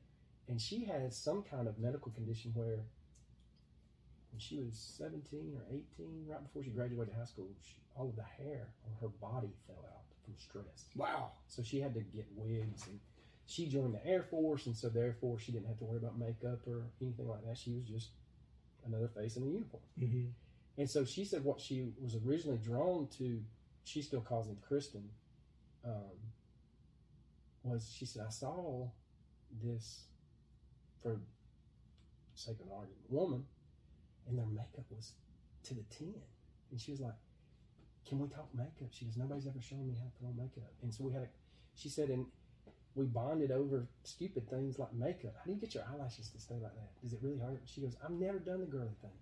[0.47, 2.79] and she has some kind of medical condition where
[4.37, 5.81] when she was 17 or 18,
[6.27, 9.83] right before she graduated high school, she, all of the hair on her body fell
[9.83, 10.85] out from stress.
[10.95, 11.31] Wow.
[11.47, 12.99] So she had to get wigs, and
[13.47, 16.59] she joined the Air Force, and so therefore she didn't have to worry about makeup
[16.67, 17.57] or anything like that.
[17.57, 18.09] She was just
[18.85, 19.81] another face in a uniform.
[19.99, 20.25] hmm
[20.77, 23.41] And so she said what she was originally drawn to,
[23.85, 25.09] she still calls him Kristen,
[25.83, 26.13] um,
[27.63, 28.87] was she said, I saw
[29.63, 30.03] this,
[31.01, 31.19] for
[32.35, 33.43] sake of an argument, woman,
[34.27, 35.13] and their makeup was
[35.63, 36.13] to the 10.
[36.71, 37.15] And she was like,
[38.07, 38.89] Can we talk makeup?
[38.91, 40.71] She goes, Nobody's ever shown me how to put on makeup.
[40.81, 41.27] And so we had a,
[41.75, 42.25] she said, and
[42.95, 45.35] we bonded over stupid things like makeup.
[45.37, 47.01] How do you get your eyelashes to stay like that?
[47.01, 47.61] Does it really hurt?
[47.65, 49.13] She goes, I've never done the girly things.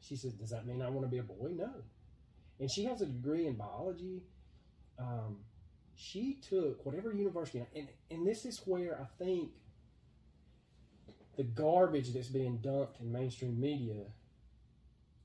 [0.00, 1.50] She says, Does that mean I want to be a boy?
[1.54, 1.70] No.
[2.60, 4.22] And she has a degree in biology.
[4.98, 5.38] Um,
[5.94, 9.50] she took whatever university, and, and this is where I think
[11.36, 14.04] the garbage that's being dumped in mainstream media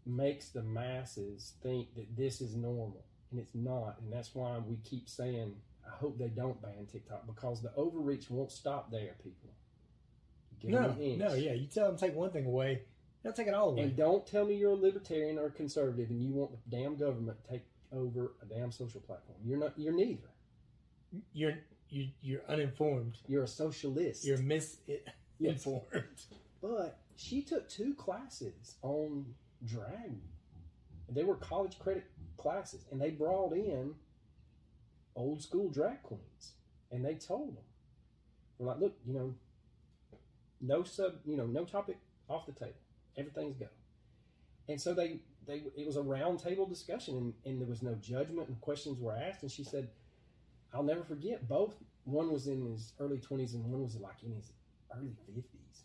[0.08, 3.98] makes the masses think that this is normal, and it's not.
[4.02, 5.54] And that's why we keep saying,
[5.86, 9.50] I hope they don't ban TikTok because the overreach won't stop there, people.
[10.60, 11.54] Give No, no, yeah.
[11.54, 12.82] You tell them take one thing away,
[13.28, 13.84] They'll take it all away.
[13.84, 16.96] And don't tell me you're a libertarian or a conservative and you want the damn
[16.96, 19.38] government to take over a damn social platform.
[19.43, 19.74] You're not.
[19.78, 20.30] You're neither.
[21.34, 21.56] You're
[21.89, 23.17] you, you're uninformed.
[23.28, 24.26] You're a socialist.
[24.26, 25.84] You're misinformed.
[25.91, 26.28] Yes.
[26.62, 29.26] But she took two classes on
[29.65, 30.20] drag.
[31.10, 32.06] They were college credit
[32.38, 33.96] classes, and they brought in
[35.15, 36.54] old school drag queens,
[36.91, 37.63] and they told them,
[38.58, 39.34] "We're like, look, you know,
[40.62, 41.98] no sub, you know, no topic
[42.30, 42.80] off the table.
[43.17, 43.67] Everything's go."
[44.67, 47.96] And so they they it was a round table discussion, and, and there was no
[47.96, 49.89] judgment, and questions were asked, and she said,
[50.74, 51.76] "I'll never forget both.
[52.04, 54.52] One was in his early twenties, and one was like in his
[54.96, 55.84] early fifties.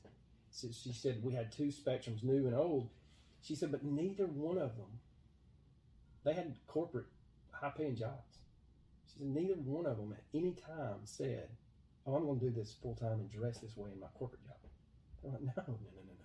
[0.51, 2.91] So she said we had two spectrums, new and old.
[3.43, 5.01] She said, but neither one of them,
[6.25, 7.07] they had corporate
[7.51, 8.39] high paying jobs.
[9.07, 11.49] She said, neither one of them at any time said,
[12.07, 14.45] oh, I'm going to do this full time and dress this way in my corporate
[14.45, 14.57] job.
[15.25, 16.25] I'm like, no, no, no, no, no, no.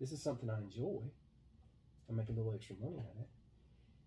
[0.00, 1.02] This is something I enjoy.
[2.08, 3.28] I make a little extra money at it.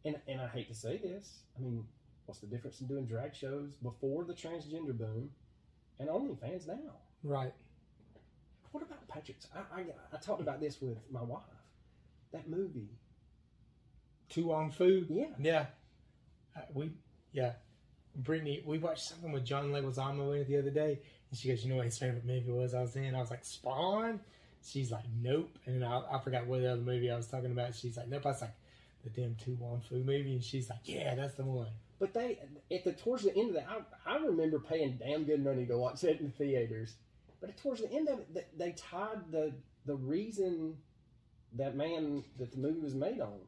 [0.06, 1.40] And, and I hate to say this.
[1.58, 1.86] I mean,
[2.26, 5.30] what's the difference in doing drag shows before the transgender boom
[6.00, 6.96] and OnlyFans now?
[7.24, 7.54] Right.
[8.72, 9.48] What about Patrick's?
[9.54, 11.42] I, I, I talked about this with my wife.
[12.32, 12.90] That movie.
[14.30, 15.06] To Wong Foo.
[15.10, 15.26] Yeah.
[15.40, 15.66] Yeah.
[16.56, 16.92] Uh, we
[17.32, 17.54] yeah.
[18.16, 21.64] Brittany, we watched something with John Leguizamo in it the other day, and she goes,
[21.64, 23.16] "You know what his favorite movie was?" I was in.
[23.16, 24.20] I was like, "Spawn."
[24.64, 27.76] She's like, "Nope," and I, I forgot what other movie I was talking about.
[27.76, 28.56] She's like, "Nope." I was like,
[29.04, 32.40] "The damn To Wong Foo movie," and she's like, "Yeah, that's the one." But they
[32.72, 33.68] at the towards the end of that,
[34.06, 36.96] I, I remember paying damn good money to watch it in the theaters.
[37.40, 39.54] But towards the end of it, they, they tied the
[39.86, 40.78] the reason
[41.56, 43.40] that man that the movie was made on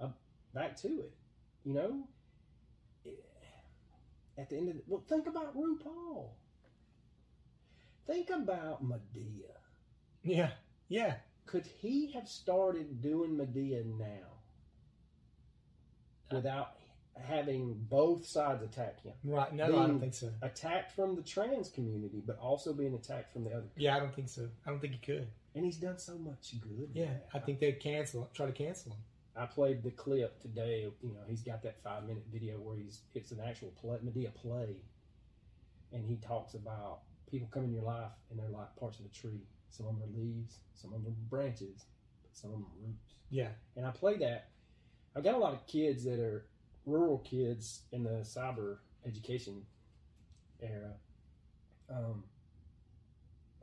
[0.00, 0.08] uh,
[0.54, 1.12] back to it.
[1.64, 2.04] You know,
[4.36, 6.28] at the end of the, well, think about RuPaul.
[8.06, 9.50] Think about Madea.
[10.22, 10.50] Yeah,
[10.88, 11.14] yeah.
[11.46, 14.40] Could he have started doing Madea now
[16.30, 16.72] without
[17.22, 19.12] having both sides attack him?
[19.24, 19.52] Right.
[19.54, 20.30] No, I don't think so.
[20.42, 23.66] Attacked from the trans community, but also being attacked from the other.
[23.76, 24.48] Yeah, I don't think so.
[24.66, 25.28] I don't think he could.
[25.54, 26.90] And he's done so much good.
[26.92, 28.98] Yeah, I think they'd cancel, try to cancel him.
[29.36, 30.86] I played the clip today.
[31.02, 34.32] You know, he's got that five minute video where he's it's an actual play, Madea
[34.34, 34.76] play,
[35.92, 39.08] and he talks about people come in your life and they're like parts of a
[39.08, 39.42] tree.
[39.70, 41.86] Some of them are leaves, some of them are branches,
[42.22, 43.14] but some of them are roots.
[43.30, 44.50] Yeah, And I play that.
[45.16, 46.46] I've got a lot of kids that are
[46.86, 49.62] rural kids in the cyber education
[50.60, 50.92] era.
[51.90, 52.24] Um,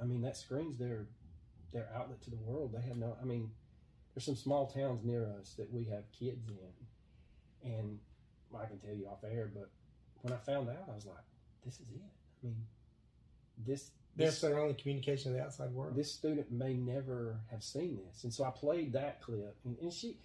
[0.01, 1.06] I mean, that screen's their
[1.73, 2.73] their outlet to the world.
[2.73, 3.15] They have no.
[3.21, 3.51] I mean,
[4.13, 7.99] there's some small towns near us that we have kids in, and
[8.57, 9.51] I can tell you off air.
[9.53, 9.69] But
[10.21, 11.23] when I found out, I was like,
[11.65, 12.01] "This is it."
[12.43, 12.65] I mean,
[13.65, 15.95] this that's their only communication to the outside world.
[15.95, 19.91] this student may never have seen this, and so I played that clip, and, and
[19.91, 20.17] she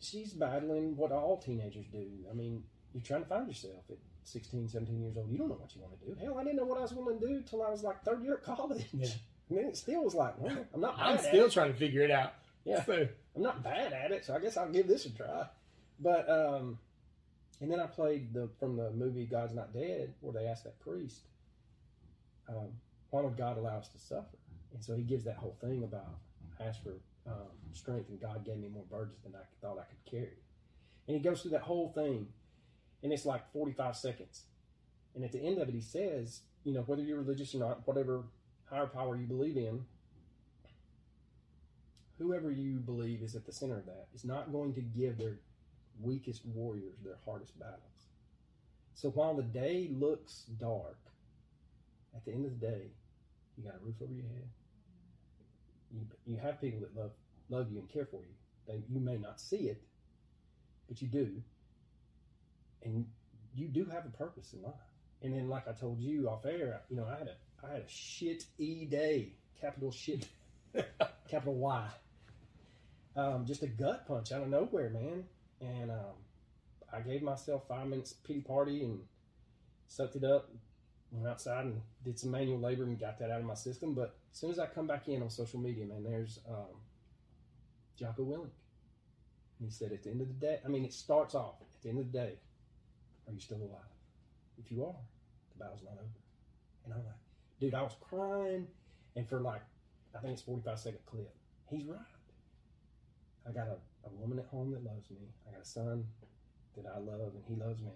[0.00, 2.06] she's battling what all teenagers do.
[2.30, 2.62] I mean,
[2.92, 5.30] you're trying to find yourself at 16, 17 years old.
[5.30, 6.14] You don't know what you want to do.
[6.20, 8.22] Hell, I didn't know what I was going to do till I was like third
[8.22, 8.86] year at college.
[8.92, 9.08] Yeah.
[9.48, 10.96] And then it still was like, well, I'm not.
[10.98, 12.34] I'm still trying to figure it out.
[12.64, 12.84] Yeah.
[12.84, 15.46] So, I'm not bad at it, so I guess I'll give this a try.
[16.00, 16.78] But um,
[17.60, 20.78] and then I played the from the movie God's Not Dead, where they asked that
[20.80, 21.20] priest,
[22.48, 22.68] um,
[23.10, 24.36] "Why would God allow us to suffer?"
[24.74, 26.18] And so he gives that whole thing about
[26.60, 26.94] ask for
[27.26, 30.38] um, strength, and God gave me more burdens than I thought I could carry.
[31.06, 32.26] And he goes through that whole thing,
[33.02, 34.44] and it's like 45 seconds.
[35.14, 37.86] And at the end of it, he says, you know, whether you're religious or not,
[37.86, 38.24] whatever
[38.70, 39.84] higher power you believe in,
[42.18, 45.38] whoever you believe is at the center of that is not going to give their
[46.00, 47.80] weakest warriors their hardest battles.
[48.94, 50.98] So while the day looks dark,
[52.14, 52.82] at the end of the day,
[53.56, 54.48] you got a roof over your head.
[55.92, 57.12] You, you have people that love
[57.48, 58.34] love you and care for you.
[58.66, 59.80] They, you may not see it,
[60.88, 61.42] but you do.
[62.84, 63.06] And
[63.54, 64.74] you do have a purpose in life.
[65.22, 67.82] And then, like I told you off air, you know, I had a I had
[67.82, 70.26] a shit e day, capital shit,
[71.28, 71.88] capital Y.
[73.16, 75.24] Um, just a gut punch out of nowhere, man.
[75.60, 76.14] And um,
[76.92, 79.00] I gave myself five minutes pity party and
[79.88, 80.50] sucked it up.
[81.10, 83.94] Went outside and did some manual labor and got that out of my system.
[83.94, 86.76] But as soon as I come back in on social media, man, there's um,
[87.98, 88.50] Jocko Willink.
[89.58, 91.82] And he said, at the end of the day, I mean, it starts off at
[91.82, 92.34] the end of the day,
[93.26, 93.82] are you still alive?
[94.58, 94.94] If you are,
[95.52, 96.18] the battle's not over.
[96.84, 97.14] And I'm like,
[97.60, 98.66] dude, I was crying.
[99.16, 99.62] And for like,
[100.16, 101.34] I think it's 45 second clip.
[101.70, 101.98] He's right.
[103.48, 105.16] I got a, a woman at home that loves me.
[105.48, 106.04] I got a son
[106.76, 107.90] that I love and he loves me.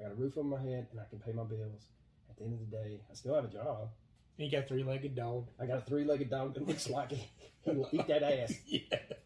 [0.00, 1.86] I got a roof over my head and I can pay my bills.
[2.30, 3.90] At the end of the day, I still have a job.
[4.36, 5.46] You got a three legged dog.
[5.60, 7.28] I got a three legged dog that looks like he,
[7.62, 8.80] he will eat that ass, Yeah.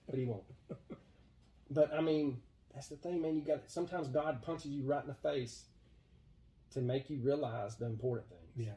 [0.07, 0.43] but he won't.
[1.71, 2.41] But I mean,
[2.75, 3.37] that's the thing, man.
[3.37, 5.65] You got sometimes God punches you right in the face
[6.73, 8.67] to make you realize the important things.
[8.69, 8.73] Yeah.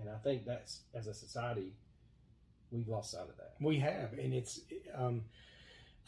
[0.00, 1.72] And I think that's as a society,
[2.70, 3.54] we've lost sight of that.
[3.60, 4.60] We have, and it's.
[4.94, 5.22] Um,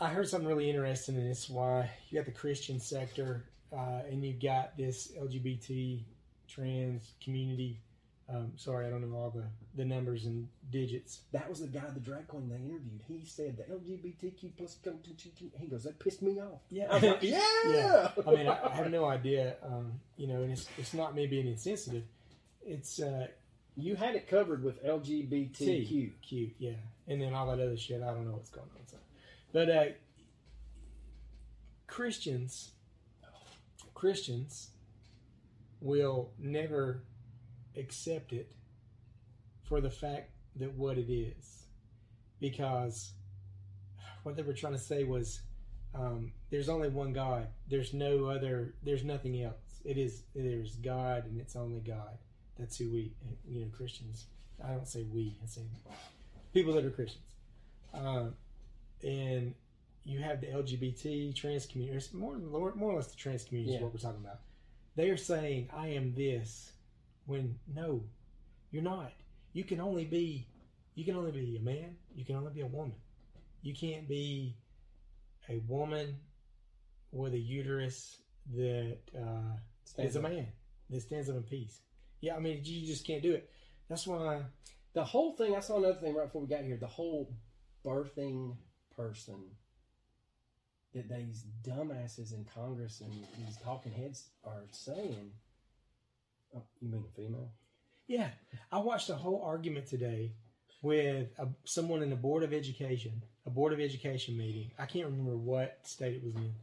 [0.00, 4.24] I heard something really interesting, and it's why you got the Christian sector, uh, and
[4.24, 6.00] you've got this LGBT
[6.48, 7.80] trans community.
[8.28, 9.44] Um, sorry, I don't know all the,
[9.76, 11.20] the numbers and digits.
[11.32, 13.02] That was the guy, the drag queen they interviewed.
[13.06, 14.78] He said the LGBTQ plus.
[15.60, 16.60] He goes, that pissed me off.
[16.70, 16.86] Yeah.
[16.90, 17.42] I like, yeah.
[17.68, 18.08] Yeah.
[18.26, 19.56] I mean, I, I have no idea.
[19.62, 22.04] Um, you know, and it's it's not me being insensitive.
[22.64, 23.26] It's uh,
[23.76, 26.12] You had it covered with LGBTQ.
[26.22, 26.72] cute, yeah,
[27.08, 28.02] and then all that other shit.
[28.02, 28.86] I don't know what's going on.
[28.86, 28.96] So.
[29.52, 29.84] But uh,
[31.86, 32.70] Christians,
[33.94, 34.70] Christians
[35.80, 37.02] will never
[37.76, 38.50] accept it
[39.64, 41.64] for the fact that what it is,
[42.40, 43.12] because
[44.22, 45.40] what they were trying to say was
[45.94, 47.48] um, there's only one God.
[47.68, 48.74] There's no other.
[48.82, 49.80] There's nothing else.
[49.84, 50.22] It is.
[50.34, 52.18] There's God, and it's only God.
[52.58, 53.12] That's who we,
[53.48, 54.26] you know, Christians.
[54.64, 55.36] I don't say we.
[55.42, 55.62] I say
[56.52, 57.24] people that are Christians.
[57.92, 58.34] Um,
[59.02, 59.54] and
[60.04, 61.96] you have the LGBT trans community.
[61.96, 64.40] It's more, more or less the trans community is what we're talking about.
[64.96, 66.72] They are saying, "I am this,"
[67.26, 68.02] when no,
[68.70, 69.12] you're not.
[69.52, 70.46] You can only be,
[70.94, 71.96] you can only be a man.
[72.14, 72.94] You can only be a woman.
[73.62, 74.56] You can't be
[75.48, 76.16] a woman
[77.12, 78.18] with a uterus
[78.54, 80.46] that uh, is a man
[80.90, 81.80] that stands up in peace.
[82.24, 83.50] Yeah, I mean, you just can't do it.
[83.90, 84.40] That's why.
[84.94, 86.78] The whole thing, I saw another thing right before we got here.
[86.78, 87.34] The whole
[87.84, 88.56] birthing
[88.96, 89.42] person
[90.94, 95.32] that these dumbasses in Congress and these talking heads are saying.
[96.56, 97.50] Oh, you mean a female?
[98.06, 98.28] Yeah,
[98.72, 100.32] I watched a whole argument today
[100.80, 104.70] with a, someone in the board of education, a board of education meeting.
[104.78, 106.54] I can't remember what state it was in.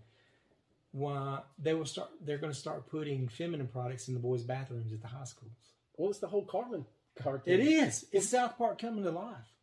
[0.92, 2.10] Why they will start?
[2.22, 5.54] They're going to start putting feminine products in the boys' bathrooms at the high schools.
[5.96, 6.86] Well, it's the whole Cartman
[7.22, 7.54] cartoon.
[7.54, 8.06] It is.
[8.12, 9.54] It's South Park coming to life,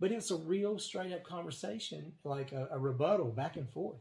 [0.00, 4.00] but it's a real straight up conversation, like a, a rebuttal back and forth.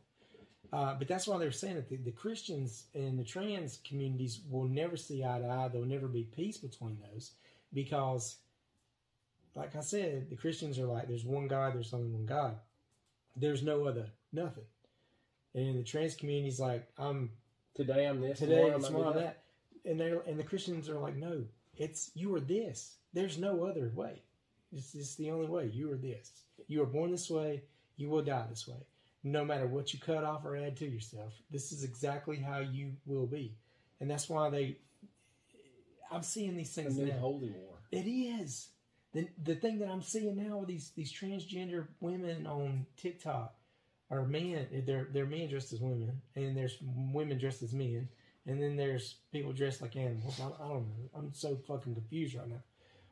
[0.74, 4.64] Uh, but that's why they're saying that the, the Christians and the trans communities will
[4.64, 5.68] never see eye to eye.
[5.68, 7.34] There'll never be peace between those
[7.74, 8.38] because,
[9.54, 12.56] like I said, the Christians are like, there's one God, there's only one God.
[13.36, 14.64] There's no other, nothing.
[15.54, 17.32] And the trans community's like, I'm
[17.76, 18.40] Today I'm this.
[18.40, 19.44] today, tomorrow, tomorrow, might be that.
[19.86, 21.44] And they and the Christians are like, no,
[21.78, 22.98] it's you are this.
[23.14, 24.22] There's no other way.
[24.74, 25.70] It's, it's the only way.
[25.74, 26.32] You are this.
[26.68, 27.64] You are born this way.
[27.98, 28.78] You will die this way.
[29.24, 32.94] No matter what you cut off or add to yourself, this is exactly how you
[33.06, 33.54] will be.
[34.00, 34.78] And that's why they.
[36.12, 37.18] I'm seeing these things now.
[37.20, 37.78] holy war.
[37.92, 38.70] It is.
[39.14, 43.54] The, the thing that I'm seeing now with these, these transgender women on TikTok
[44.12, 44.68] are men.
[44.86, 46.78] They're they're men dressed as women, and there's
[47.14, 48.08] women dressed as men,
[48.46, 50.40] and then there's people dressed like animals.
[50.40, 51.10] I, I don't know.
[51.16, 52.62] I'm so fucking confused right now.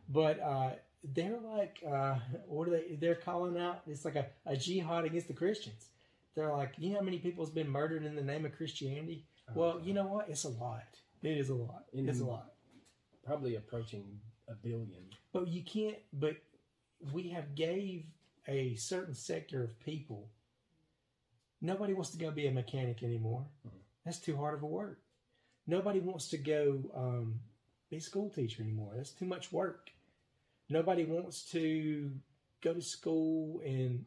[0.10, 0.72] But uh,
[1.04, 2.16] they're like, uh,
[2.48, 2.98] what are they?
[3.00, 3.82] They're calling out.
[3.88, 5.88] It's like a, a jihad against the Christians.
[6.36, 9.26] They're like, you know how many people's been murdered in the name of Christianity?
[9.56, 10.30] Well, you know what?
[10.30, 10.84] It's a lot.
[11.24, 11.86] It is a lot.
[11.94, 12.54] It's a lot.
[13.26, 15.06] Probably approaching a billion.
[15.34, 15.98] But you can't.
[16.14, 16.38] But
[17.14, 18.06] we have gave
[18.48, 20.30] a certain sector of people.
[21.62, 23.46] Nobody wants to go be a mechanic anymore.
[24.06, 25.00] That's too hard of a work.
[25.68, 27.40] Nobody wants to go um,
[27.90, 28.94] be a school teacher anymore.
[28.96, 29.92] That's too much work.
[30.70, 32.12] Nobody wants to
[32.62, 34.06] go to school and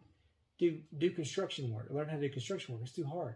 [0.59, 1.89] do do construction work.
[1.91, 2.83] Learn how to do construction work.
[2.85, 3.35] It's too hard.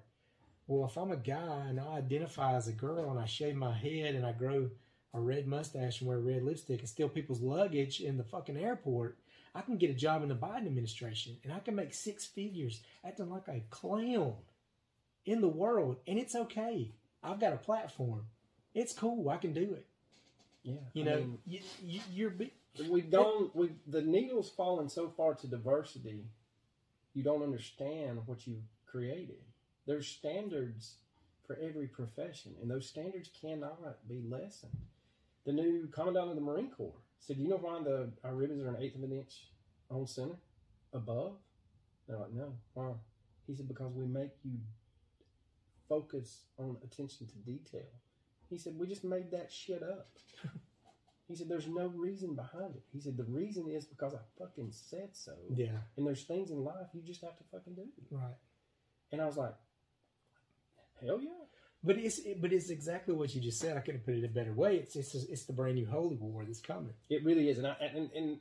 [0.66, 3.72] Well, if I'm a guy and I identify as a girl and I shave my
[3.72, 4.70] head and I grow
[5.14, 9.16] a red mustache and wear red lipstick and steal people's luggage in the fucking airport,
[9.56, 12.82] I can get a job in the Biden administration and I can make six figures
[13.02, 14.34] acting like a clown
[15.24, 15.96] in the world.
[16.06, 16.92] And it's okay.
[17.22, 18.26] I've got a platform.
[18.74, 19.30] It's cool.
[19.30, 19.86] I can do it.
[20.62, 20.74] Yeah.
[20.92, 22.34] You I know, mean, you, you, you're.
[22.90, 23.50] we've gone.
[23.54, 26.26] We the needle's fallen so far to diversity.
[27.14, 29.40] You don't understand what you've created.
[29.86, 30.96] There's standards
[31.46, 34.76] for every profession, and those standards cannot be lessened.
[35.46, 38.68] The new commandant of the Marine Corps said, "You know why the our ribbons are
[38.68, 39.48] an eighth of an inch
[39.90, 40.36] on center
[40.92, 41.38] above?"
[42.06, 42.92] They're like, "No, why?"
[43.46, 44.58] He said, "Because we make you
[45.88, 47.88] focus on attention to detail."
[48.48, 50.10] He said, "We just made that shit up."
[51.28, 54.70] He said, "There's no reason behind it." He said, "The reason is because I fucking
[54.70, 57.88] said so." Yeah, And there's things in life you just have to fucking do.
[58.12, 58.36] right.
[59.10, 59.56] And I was like,
[61.00, 61.30] "Hell yeah!"
[61.86, 63.76] But it's but it's exactly what you just said.
[63.76, 64.76] I couldn't put it a better way.
[64.76, 66.92] It's it's it's the brand new holy war that's coming.
[67.08, 68.38] It really is, and I, and, and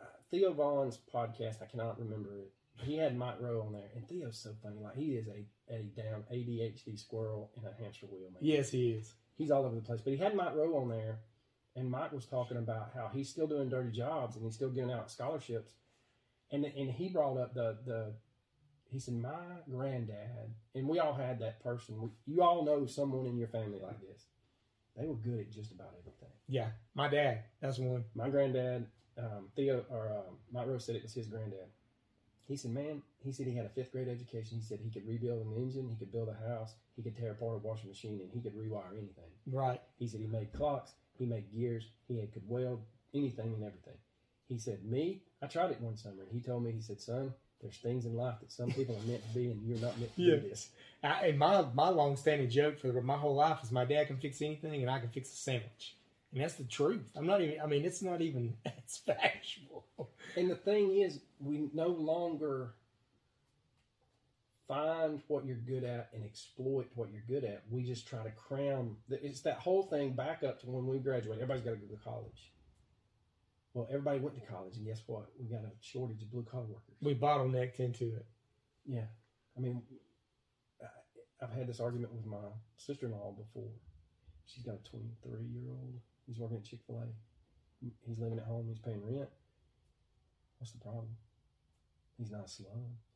[0.00, 2.52] uh, Theo Von's podcast, I cannot remember it.
[2.82, 4.76] He had Mike Rowe on there, and Theo's so funny.
[4.80, 8.38] Like he is a a down ADHD squirrel in a hamster wheel, man.
[8.40, 9.12] Yes, he is.
[9.36, 10.00] He's all over the place.
[10.00, 11.18] But he had Mike Rowe on there,
[11.74, 14.92] and Mike was talking about how he's still doing dirty jobs and he's still giving
[14.92, 15.72] out scholarships,
[16.52, 18.12] and and he brought up the the
[18.94, 19.28] he said my
[19.68, 22.00] granddad, and we all had that person.
[22.00, 24.26] We, you all know someone in your family like this.
[24.96, 26.28] They were good at just about everything.
[26.46, 27.40] Yeah, my dad.
[27.60, 28.04] That's one.
[28.14, 28.86] My granddad,
[29.18, 31.66] um, Theo or um, Mike Rowe said it was his granddad.
[32.46, 34.58] He said, "Man," he said he had a fifth grade education.
[34.58, 37.32] He said he could rebuild an engine, he could build a house, he could tear
[37.32, 39.32] apart a washing machine, and he could rewire anything.
[39.50, 39.80] Right.
[39.98, 42.82] He said he made clocks, he made gears, he had, could weld
[43.12, 43.98] anything and everything.
[44.46, 47.34] He said, "Me, I tried it one summer, and he told me, he said, son,
[47.64, 50.14] there's things in life that some people are meant to be, and you're not meant
[50.14, 50.36] to Yeah.
[50.36, 50.70] do this."
[51.02, 54.18] I, and my my long standing joke for my whole life is my dad can
[54.18, 55.96] fix anything and I can fix a sandwich,
[56.32, 57.10] and that's the truth.
[57.16, 57.60] I'm not even.
[57.60, 58.56] I mean, it's not even.
[58.78, 59.84] It's factual.
[60.36, 62.74] And the thing is, we no longer
[64.68, 67.62] find what you're good at and exploit what you're good at.
[67.70, 68.96] We just try to cram.
[69.10, 71.36] It's that whole thing back up to when we graduate.
[71.40, 72.52] Everybody's got to go to college.
[73.74, 75.26] Well, everybody went to college, and guess what?
[75.38, 76.94] We got a shortage of blue collar workers.
[77.02, 78.24] We bottlenecked into it.
[78.86, 79.06] Yeah,
[79.56, 79.82] I mean,
[81.42, 82.38] I've had this argument with my
[82.76, 83.70] sister in law before.
[84.46, 86.00] She's got a 23 year old.
[86.26, 87.06] He's working at Chick fil A.
[88.06, 88.66] He's living at home.
[88.68, 89.28] He's paying rent.
[90.58, 91.08] What's the problem?
[92.16, 92.68] He's not slow.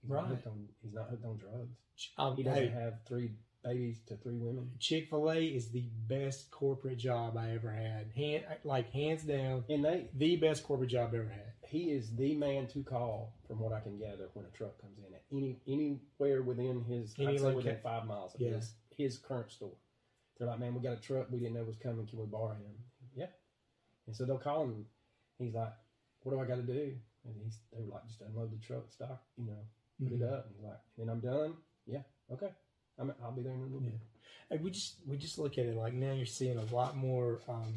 [0.03, 0.23] He's Right.
[0.23, 0.69] not hooked on.
[0.83, 1.77] He's not hooked on drugs.
[2.17, 3.31] Um, He doesn't hey, have three
[3.65, 4.71] babies to three women.
[4.79, 8.11] Chick Fil A is the best corporate job I ever had.
[8.17, 11.53] Hand like hands down, And they, the best corporate job I ever had.
[11.69, 14.99] he is the man to call, from what I can gather, when a truck comes
[14.99, 18.51] in at any anywhere within his, Any I'd say within five miles of Yeah.
[18.51, 19.77] his, his current store.
[20.39, 22.07] They're like, man, we got a truck we didn't know was coming.
[22.07, 22.77] Can we borrow him?
[23.15, 23.27] Yeah.
[24.07, 24.87] And so they'll call him.
[25.39, 25.73] He's like,
[26.23, 26.95] what do I got to do?
[27.25, 29.59] And he's they were like, just unload the truck, stock, you know,
[30.03, 30.33] put it mm-hmm.
[30.35, 30.47] up.
[30.47, 31.55] And he's like, and then I'm done.
[31.87, 32.03] Yeah,
[32.33, 32.51] okay.
[32.99, 33.99] I'm, I'll be there in a little bit.
[34.51, 37.41] And we just we just look at it like now you're seeing a lot more.
[37.49, 37.75] Um,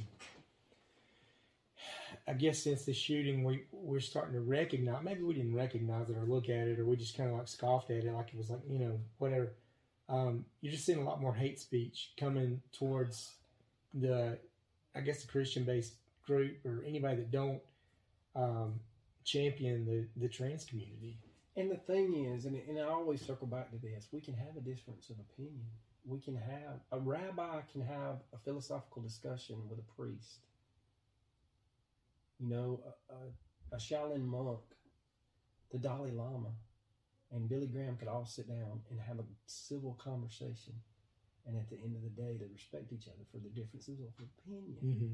[2.28, 5.04] I guess since the shooting, we we're starting to recognize.
[5.04, 7.48] Maybe we didn't recognize it or look at it, or we just kind of like
[7.48, 9.54] scoffed at it, like it was like you know whatever.
[10.08, 13.32] Um, you're just seeing a lot more hate speech coming towards
[13.94, 14.38] the,
[14.94, 15.94] I guess the Christian based
[16.26, 17.62] group or anybody that don't
[18.36, 18.80] um,
[19.24, 21.18] champion the the trans community.
[21.62, 24.58] And the thing is, and, and I always circle back to this, we can have
[24.58, 25.68] a difference of opinion.
[26.04, 30.40] We can have, a rabbi can have a philosophical discussion with a priest.
[32.40, 32.80] You know,
[33.12, 34.62] a, a, a Shaolin monk,
[35.72, 36.50] the Dalai Lama,
[37.32, 40.74] and Billy Graham could all sit down and have a civil conversation.
[41.46, 44.08] And at the end of the day, they respect each other for the differences of
[44.18, 45.14] opinion Mm-hmm.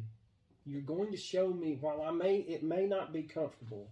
[0.66, 3.89] you're going to show me while I may it may not be comfortable,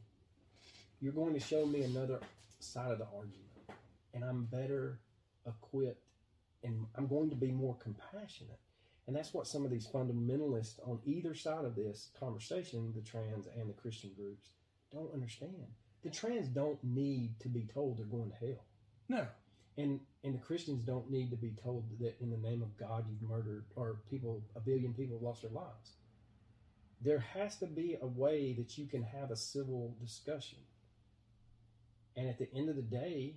[1.01, 2.19] you're going to show me another
[2.65, 3.41] side of the argument.
[4.13, 4.99] And I'm better
[5.45, 6.05] equipped
[6.63, 8.59] and I'm going to be more compassionate.
[9.07, 13.47] And that's what some of these fundamentalists on either side of this conversation, the trans
[13.55, 14.49] and the Christian groups,
[14.91, 15.67] don't understand.
[16.03, 18.65] The trans don't need to be told they're going to hell.
[19.07, 19.27] No,
[19.77, 23.05] And and the Christians don't need to be told that in the name of God
[23.07, 25.93] you've murdered or people a billion people have lost their lives.
[27.01, 30.59] There has to be a way that you can have a civil discussion.
[32.15, 33.35] And at the end of the day,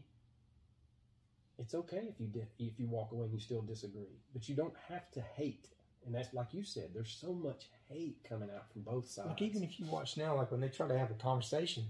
[1.58, 4.54] it's okay if you di- if you walk away and you still disagree, but you
[4.54, 5.68] don't have to hate.
[6.06, 9.28] And that's like you said, there's so much hate coming out from both sides.
[9.28, 11.84] Like even if you watch now, like when they try to have a conversation,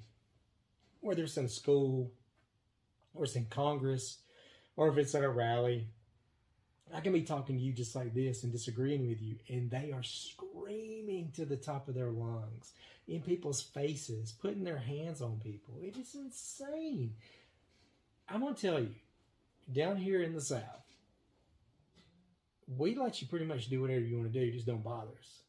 [1.01, 2.11] whether it's in school,
[3.15, 4.19] or it's in Congress,
[4.77, 5.89] or if it's at a rally,
[6.95, 9.93] I can be talking to you just like this and disagreeing with you, and they
[9.93, 12.73] are screaming to the top of their lungs
[13.07, 15.75] in people's faces, putting their hands on people.
[15.83, 17.15] It is insane.
[18.29, 18.95] I'm gonna tell you,
[19.73, 20.63] down here in the South,
[22.77, 25.43] we let you pretty much do whatever you want to do, just don't bother us.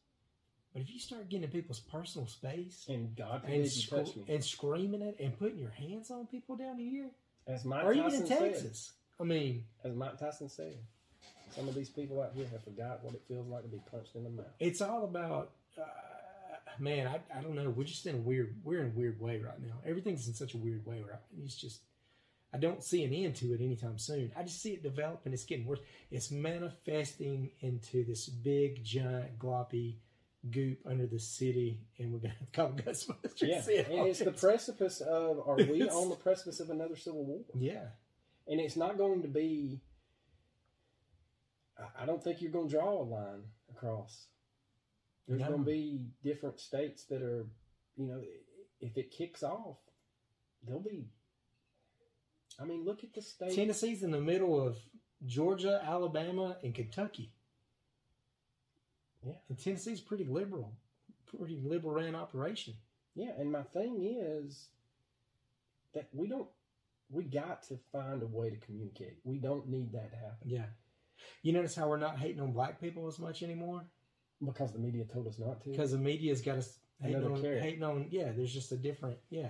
[0.72, 3.92] But if you start getting in people's personal space and God and, sc-
[4.28, 7.10] and screaming it and putting your hands on people down here,
[7.46, 10.78] As Mike or even Tyson in said, Texas, I mean, as Mike Tyson said,
[11.54, 14.14] some of these people out here have forgot what it feels like to be punched
[14.14, 14.46] in the mouth.
[14.58, 15.50] it's all about.
[15.78, 15.82] Uh,
[16.78, 17.70] man, I, I don't know.
[17.70, 18.56] We're just in a weird.
[18.64, 19.74] We're in a weird way right now.
[19.86, 21.20] Everything's in such a weird way right.
[21.36, 21.44] Now.
[21.44, 21.80] It's just.
[22.52, 24.32] I don't see an end to it anytime soon.
[24.36, 25.32] I just see it developing.
[25.32, 25.78] It's getting worse.
[26.10, 29.98] It's manifesting into this big, giant, gloppy
[30.50, 33.42] goop under the city, and we're gonna have to call Ghostbusters.
[33.42, 35.46] Yeah, See it and it's the precipice of.
[35.46, 37.40] Are we on the precipice of another civil war?
[37.58, 37.84] yeah.
[38.48, 39.80] And it's not going to be.
[42.02, 44.26] I- don't think you're going to draw a line across.
[45.28, 45.48] There's No.
[45.48, 47.46] going to be different states that are,
[47.96, 48.22] you know,
[48.80, 49.78] if it kicks off,
[50.62, 51.08] there'll be.
[52.58, 53.54] I mean, look at the state.
[53.54, 54.76] Tennessee's in the middle of
[55.24, 57.32] Georgia, Alabama, and Kentucky.
[59.22, 59.34] Yeah.
[59.48, 60.72] And Tennessee's pretty liberal,
[61.26, 62.74] pretty liberal ran operation.
[63.14, 64.68] Yeah, and my thing is
[65.94, 66.48] that we don't.
[67.10, 69.18] We got to find a way to communicate.
[69.24, 70.66] We don't need that to happen Yeah.
[71.42, 73.84] You notice how we're not hating on black people as much anymore
[74.44, 75.70] because the media told us not to.
[75.70, 77.62] because the media's got us hating Another on, carrot.
[77.62, 78.06] hating on.
[78.10, 79.16] Yeah, there's just a different.
[79.30, 79.48] Yeah,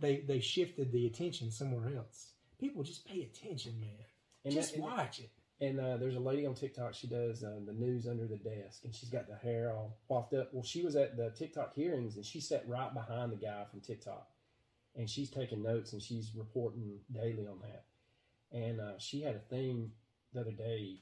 [0.00, 2.32] they they shifted the attention somewhere else.
[2.58, 3.90] People just pay attention, man.
[4.44, 5.30] and just that- and- watch it.
[5.60, 6.94] And uh, there's a lady on TikTok.
[6.94, 10.32] She does uh, the news under the desk, and she's got the hair all coiffed
[10.34, 10.50] up.
[10.54, 13.80] Well, she was at the TikTok hearings, and she sat right behind the guy from
[13.80, 14.28] TikTok,
[14.94, 17.86] and she's taking notes and she's reporting daily on that.
[18.56, 19.90] And uh, she had a thing
[20.32, 21.00] the other day.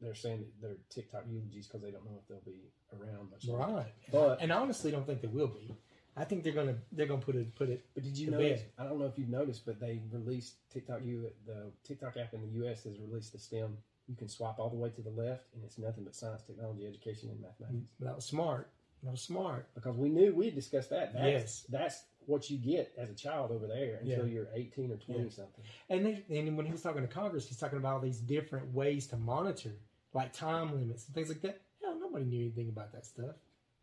[0.00, 3.46] They're saying that they're TikTok eulogies because they don't know if they'll be around much.
[3.46, 3.74] longer.
[3.76, 3.92] Right.
[4.10, 5.76] But- and I honestly don't think they will be.
[6.16, 7.86] I think they're gonna they're gonna put it put it.
[7.94, 8.60] But did you notice?
[8.62, 8.70] bed.
[8.78, 11.00] I don't know if you've noticed, but they released TikTok.
[11.04, 12.84] You the TikTok app in the U.S.
[12.84, 13.78] has released the STEM.
[14.08, 16.86] You can swipe all the way to the left, and it's nothing but science, technology,
[16.86, 17.92] education, and mathematics.
[18.00, 18.68] That was smart.
[19.04, 19.68] That was smart.
[19.74, 21.14] Because we knew we discussed that.
[21.14, 21.66] That's, Yes.
[21.70, 24.32] that's what you get as a child over there until Yeah.
[24.32, 25.28] you're 18 or 20 Yeah.
[25.30, 25.64] something.
[25.88, 28.72] And they, and when he was talking to Congress, he's talking about all these different
[28.72, 29.74] ways to monitor,
[30.12, 31.60] like time limits and things like that.
[31.82, 33.36] Hell, nobody knew anything about that stuff.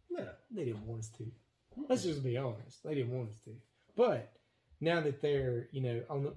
[0.10, 1.32] No, They didn't want us to.
[1.88, 2.84] Let's just be honest.
[2.84, 3.52] They didn't want us to.
[3.96, 4.34] But
[4.82, 6.34] now that they're, you know, on the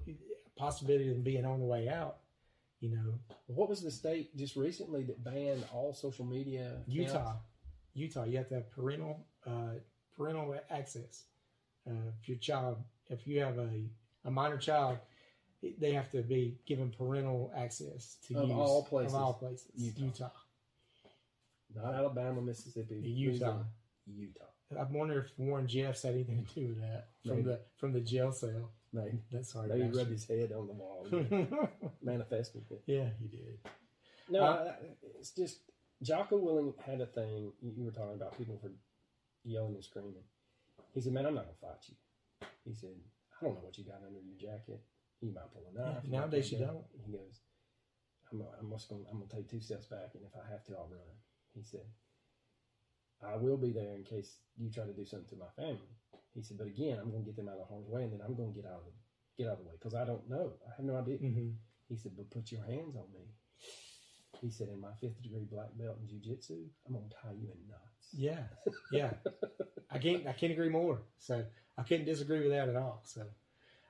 [0.55, 2.17] possibility of them being on the way out,
[2.79, 6.67] you know, what was the state just recently that banned all social media?
[6.87, 6.87] accounts?
[6.87, 7.35] Utah,
[7.93, 9.75] Utah, you have to have parental uh,
[10.15, 11.23] parental access.
[11.87, 12.77] Uh, if your child,
[13.09, 13.69] if you have a,
[14.25, 14.97] a minor child,
[15.79, 19.13] they have to be given parental access to Of use all places.
[19.13, 20.01] Of all places, Utah.
[20.05, 20.31] Utah.
[21.75, 23.59] Not Alabama, Mississippi, Utah.
[24.05, 24.43] Utah.
[24.79, 27.43] I wonder if Warren Jeffs had anything to do with that from Maybe.
[27.43, 28.71] the from the jail cell.
[28.91, 29.69] Maybe, That's hard.
[29.69, 31.07] maybe he rubbed his head on the wall,
[32.03, 32.81] manifested it.
[32.85, 33.57] yeah, he did.
[34.29, 34.85] No, Uh, I-
[35.19, 35.59] it's just
[36.01, 37.51] Jocko Willink had a thing.
[37.61, 38.69] You you were talking about people for
[39.43, 40.23] yelling and screaming.
[40.93, 41.95] He said, "Man, I'm not gonna fight you."
[42.65, 42.95] He said,
[43.41, 44.81] "I don't know what you got under your jacket.
[45.21, 46.03] You might pull a knife.
[46.03, 46.85] Yeah, nowadays you don't.
[47.05, 47.41] He goes,
[48.31, 50.73] "I'm, I'm just gonna, I'm gonna take two steps back, and if I have to,
[50.77, 51.15] I'll run."
[51.53, 51.85] He said,
[53.21, 55.93] "I will be there in case you try to do something to my family."
[56.33, 58.35] He said, "But again, I'm gonna get them out of harm's way, and then I'm
[58.35, 58.93] gonna get out of the,
[59.37, 60.53] get out of the way because I don't know.
[60.67, 61.51] I have no idea." hmm
[61.89, 63.27] He said, but put your hands on me.
[64.41, 67.67] He said, in my fifth degree black belt in jujitsu, I'm gonna tie you in
[67.69, 67.92] knots.
[68.15, 68.39] Yeah,
[68.91, 69.11] yeah.
[69.91, 70.99] I can't I can't agree more.
[71.19, 71.43] So
[71.77, 73.01] I couldn't disagree with that at all.
[73.03, 73.23] So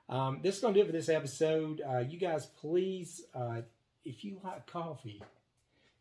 [0.08, 1.82] um, this is gonna do it for this episode.
[1.86, 3.62] Uh, you guys, please, uh,
[4.04, 5.22] if you like coffee,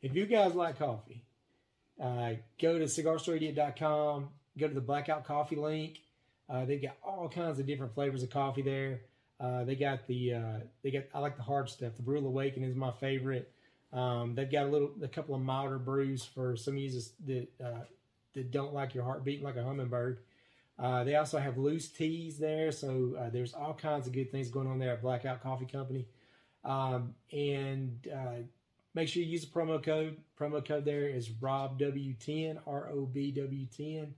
[0.01, 1.23] if you guys like coffee,
[2.01, 4.29] uh, go to cigarstoreidiot.com.
[4.57, 5.99] Go to the Blackout Coffee link.
[6.47, 9.01] Uh, they've got all kinds of different flavors of coffee there.
[9.39, 11.95] Uh, they got the uh, they got I like the hard stuff.
[11.95, 13.51] The Brewel Awakening is my favorite.
[13.91, 16.91] Um, they've got a little a couple of milder brews for some you
[17.25, 17.47] that
[18.33, 20.19] that don't like your heart beating like a hummingbird.
[20.79, 24.49] Uh, they also have loose teas there, so uh, there's all kinds of good things
[24.49, 26.05] going on there at Blackout Coffee Company.
[26.65, 28.43] Um, and uh,
[28.95, 30.17] make sure you use the promo code.
[30.39, 34.13] Promo code there is RobW10, R O B W 10,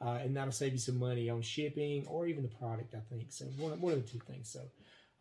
[0.00, 2.94] uh, and that'll save you some money on shipping or even the product.
[2.94, 3.44] I think so.
[3.58, 4.48] One, one of the two things.
[4.48, 4.60] So.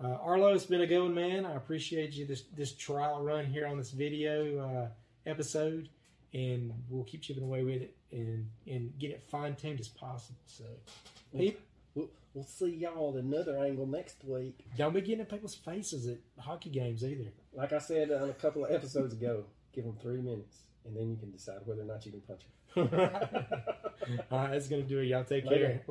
[0.02, 1.46] Uh, Arlo, it's been a good one, man.
[1.46, 5.90] I appreciate you this this trial run here on this video uh, episode,
[6.34, 10.40] and we'll keep chipping away with it and and get it fine tuned as possible.
[10.46, 10.64] So,
[11.36, 11.60] peop-
[11.96, 14.60] We'll, we'll see y'all at another angle next week.
[14.78, 17.32] don't be getting in people's faces at hockey games either.
[17.54, 21.10] Like I said on a couple of episodes ago, give them three minutes, and then
[21.10, 22.42] you can decide whether or not you can punch
[22.76, 22.90] them.
[24.32, 25.06] All right, that's gonna do it.
[25.06, 25.66] Y'all take Later.
[25.68, 25.82] care.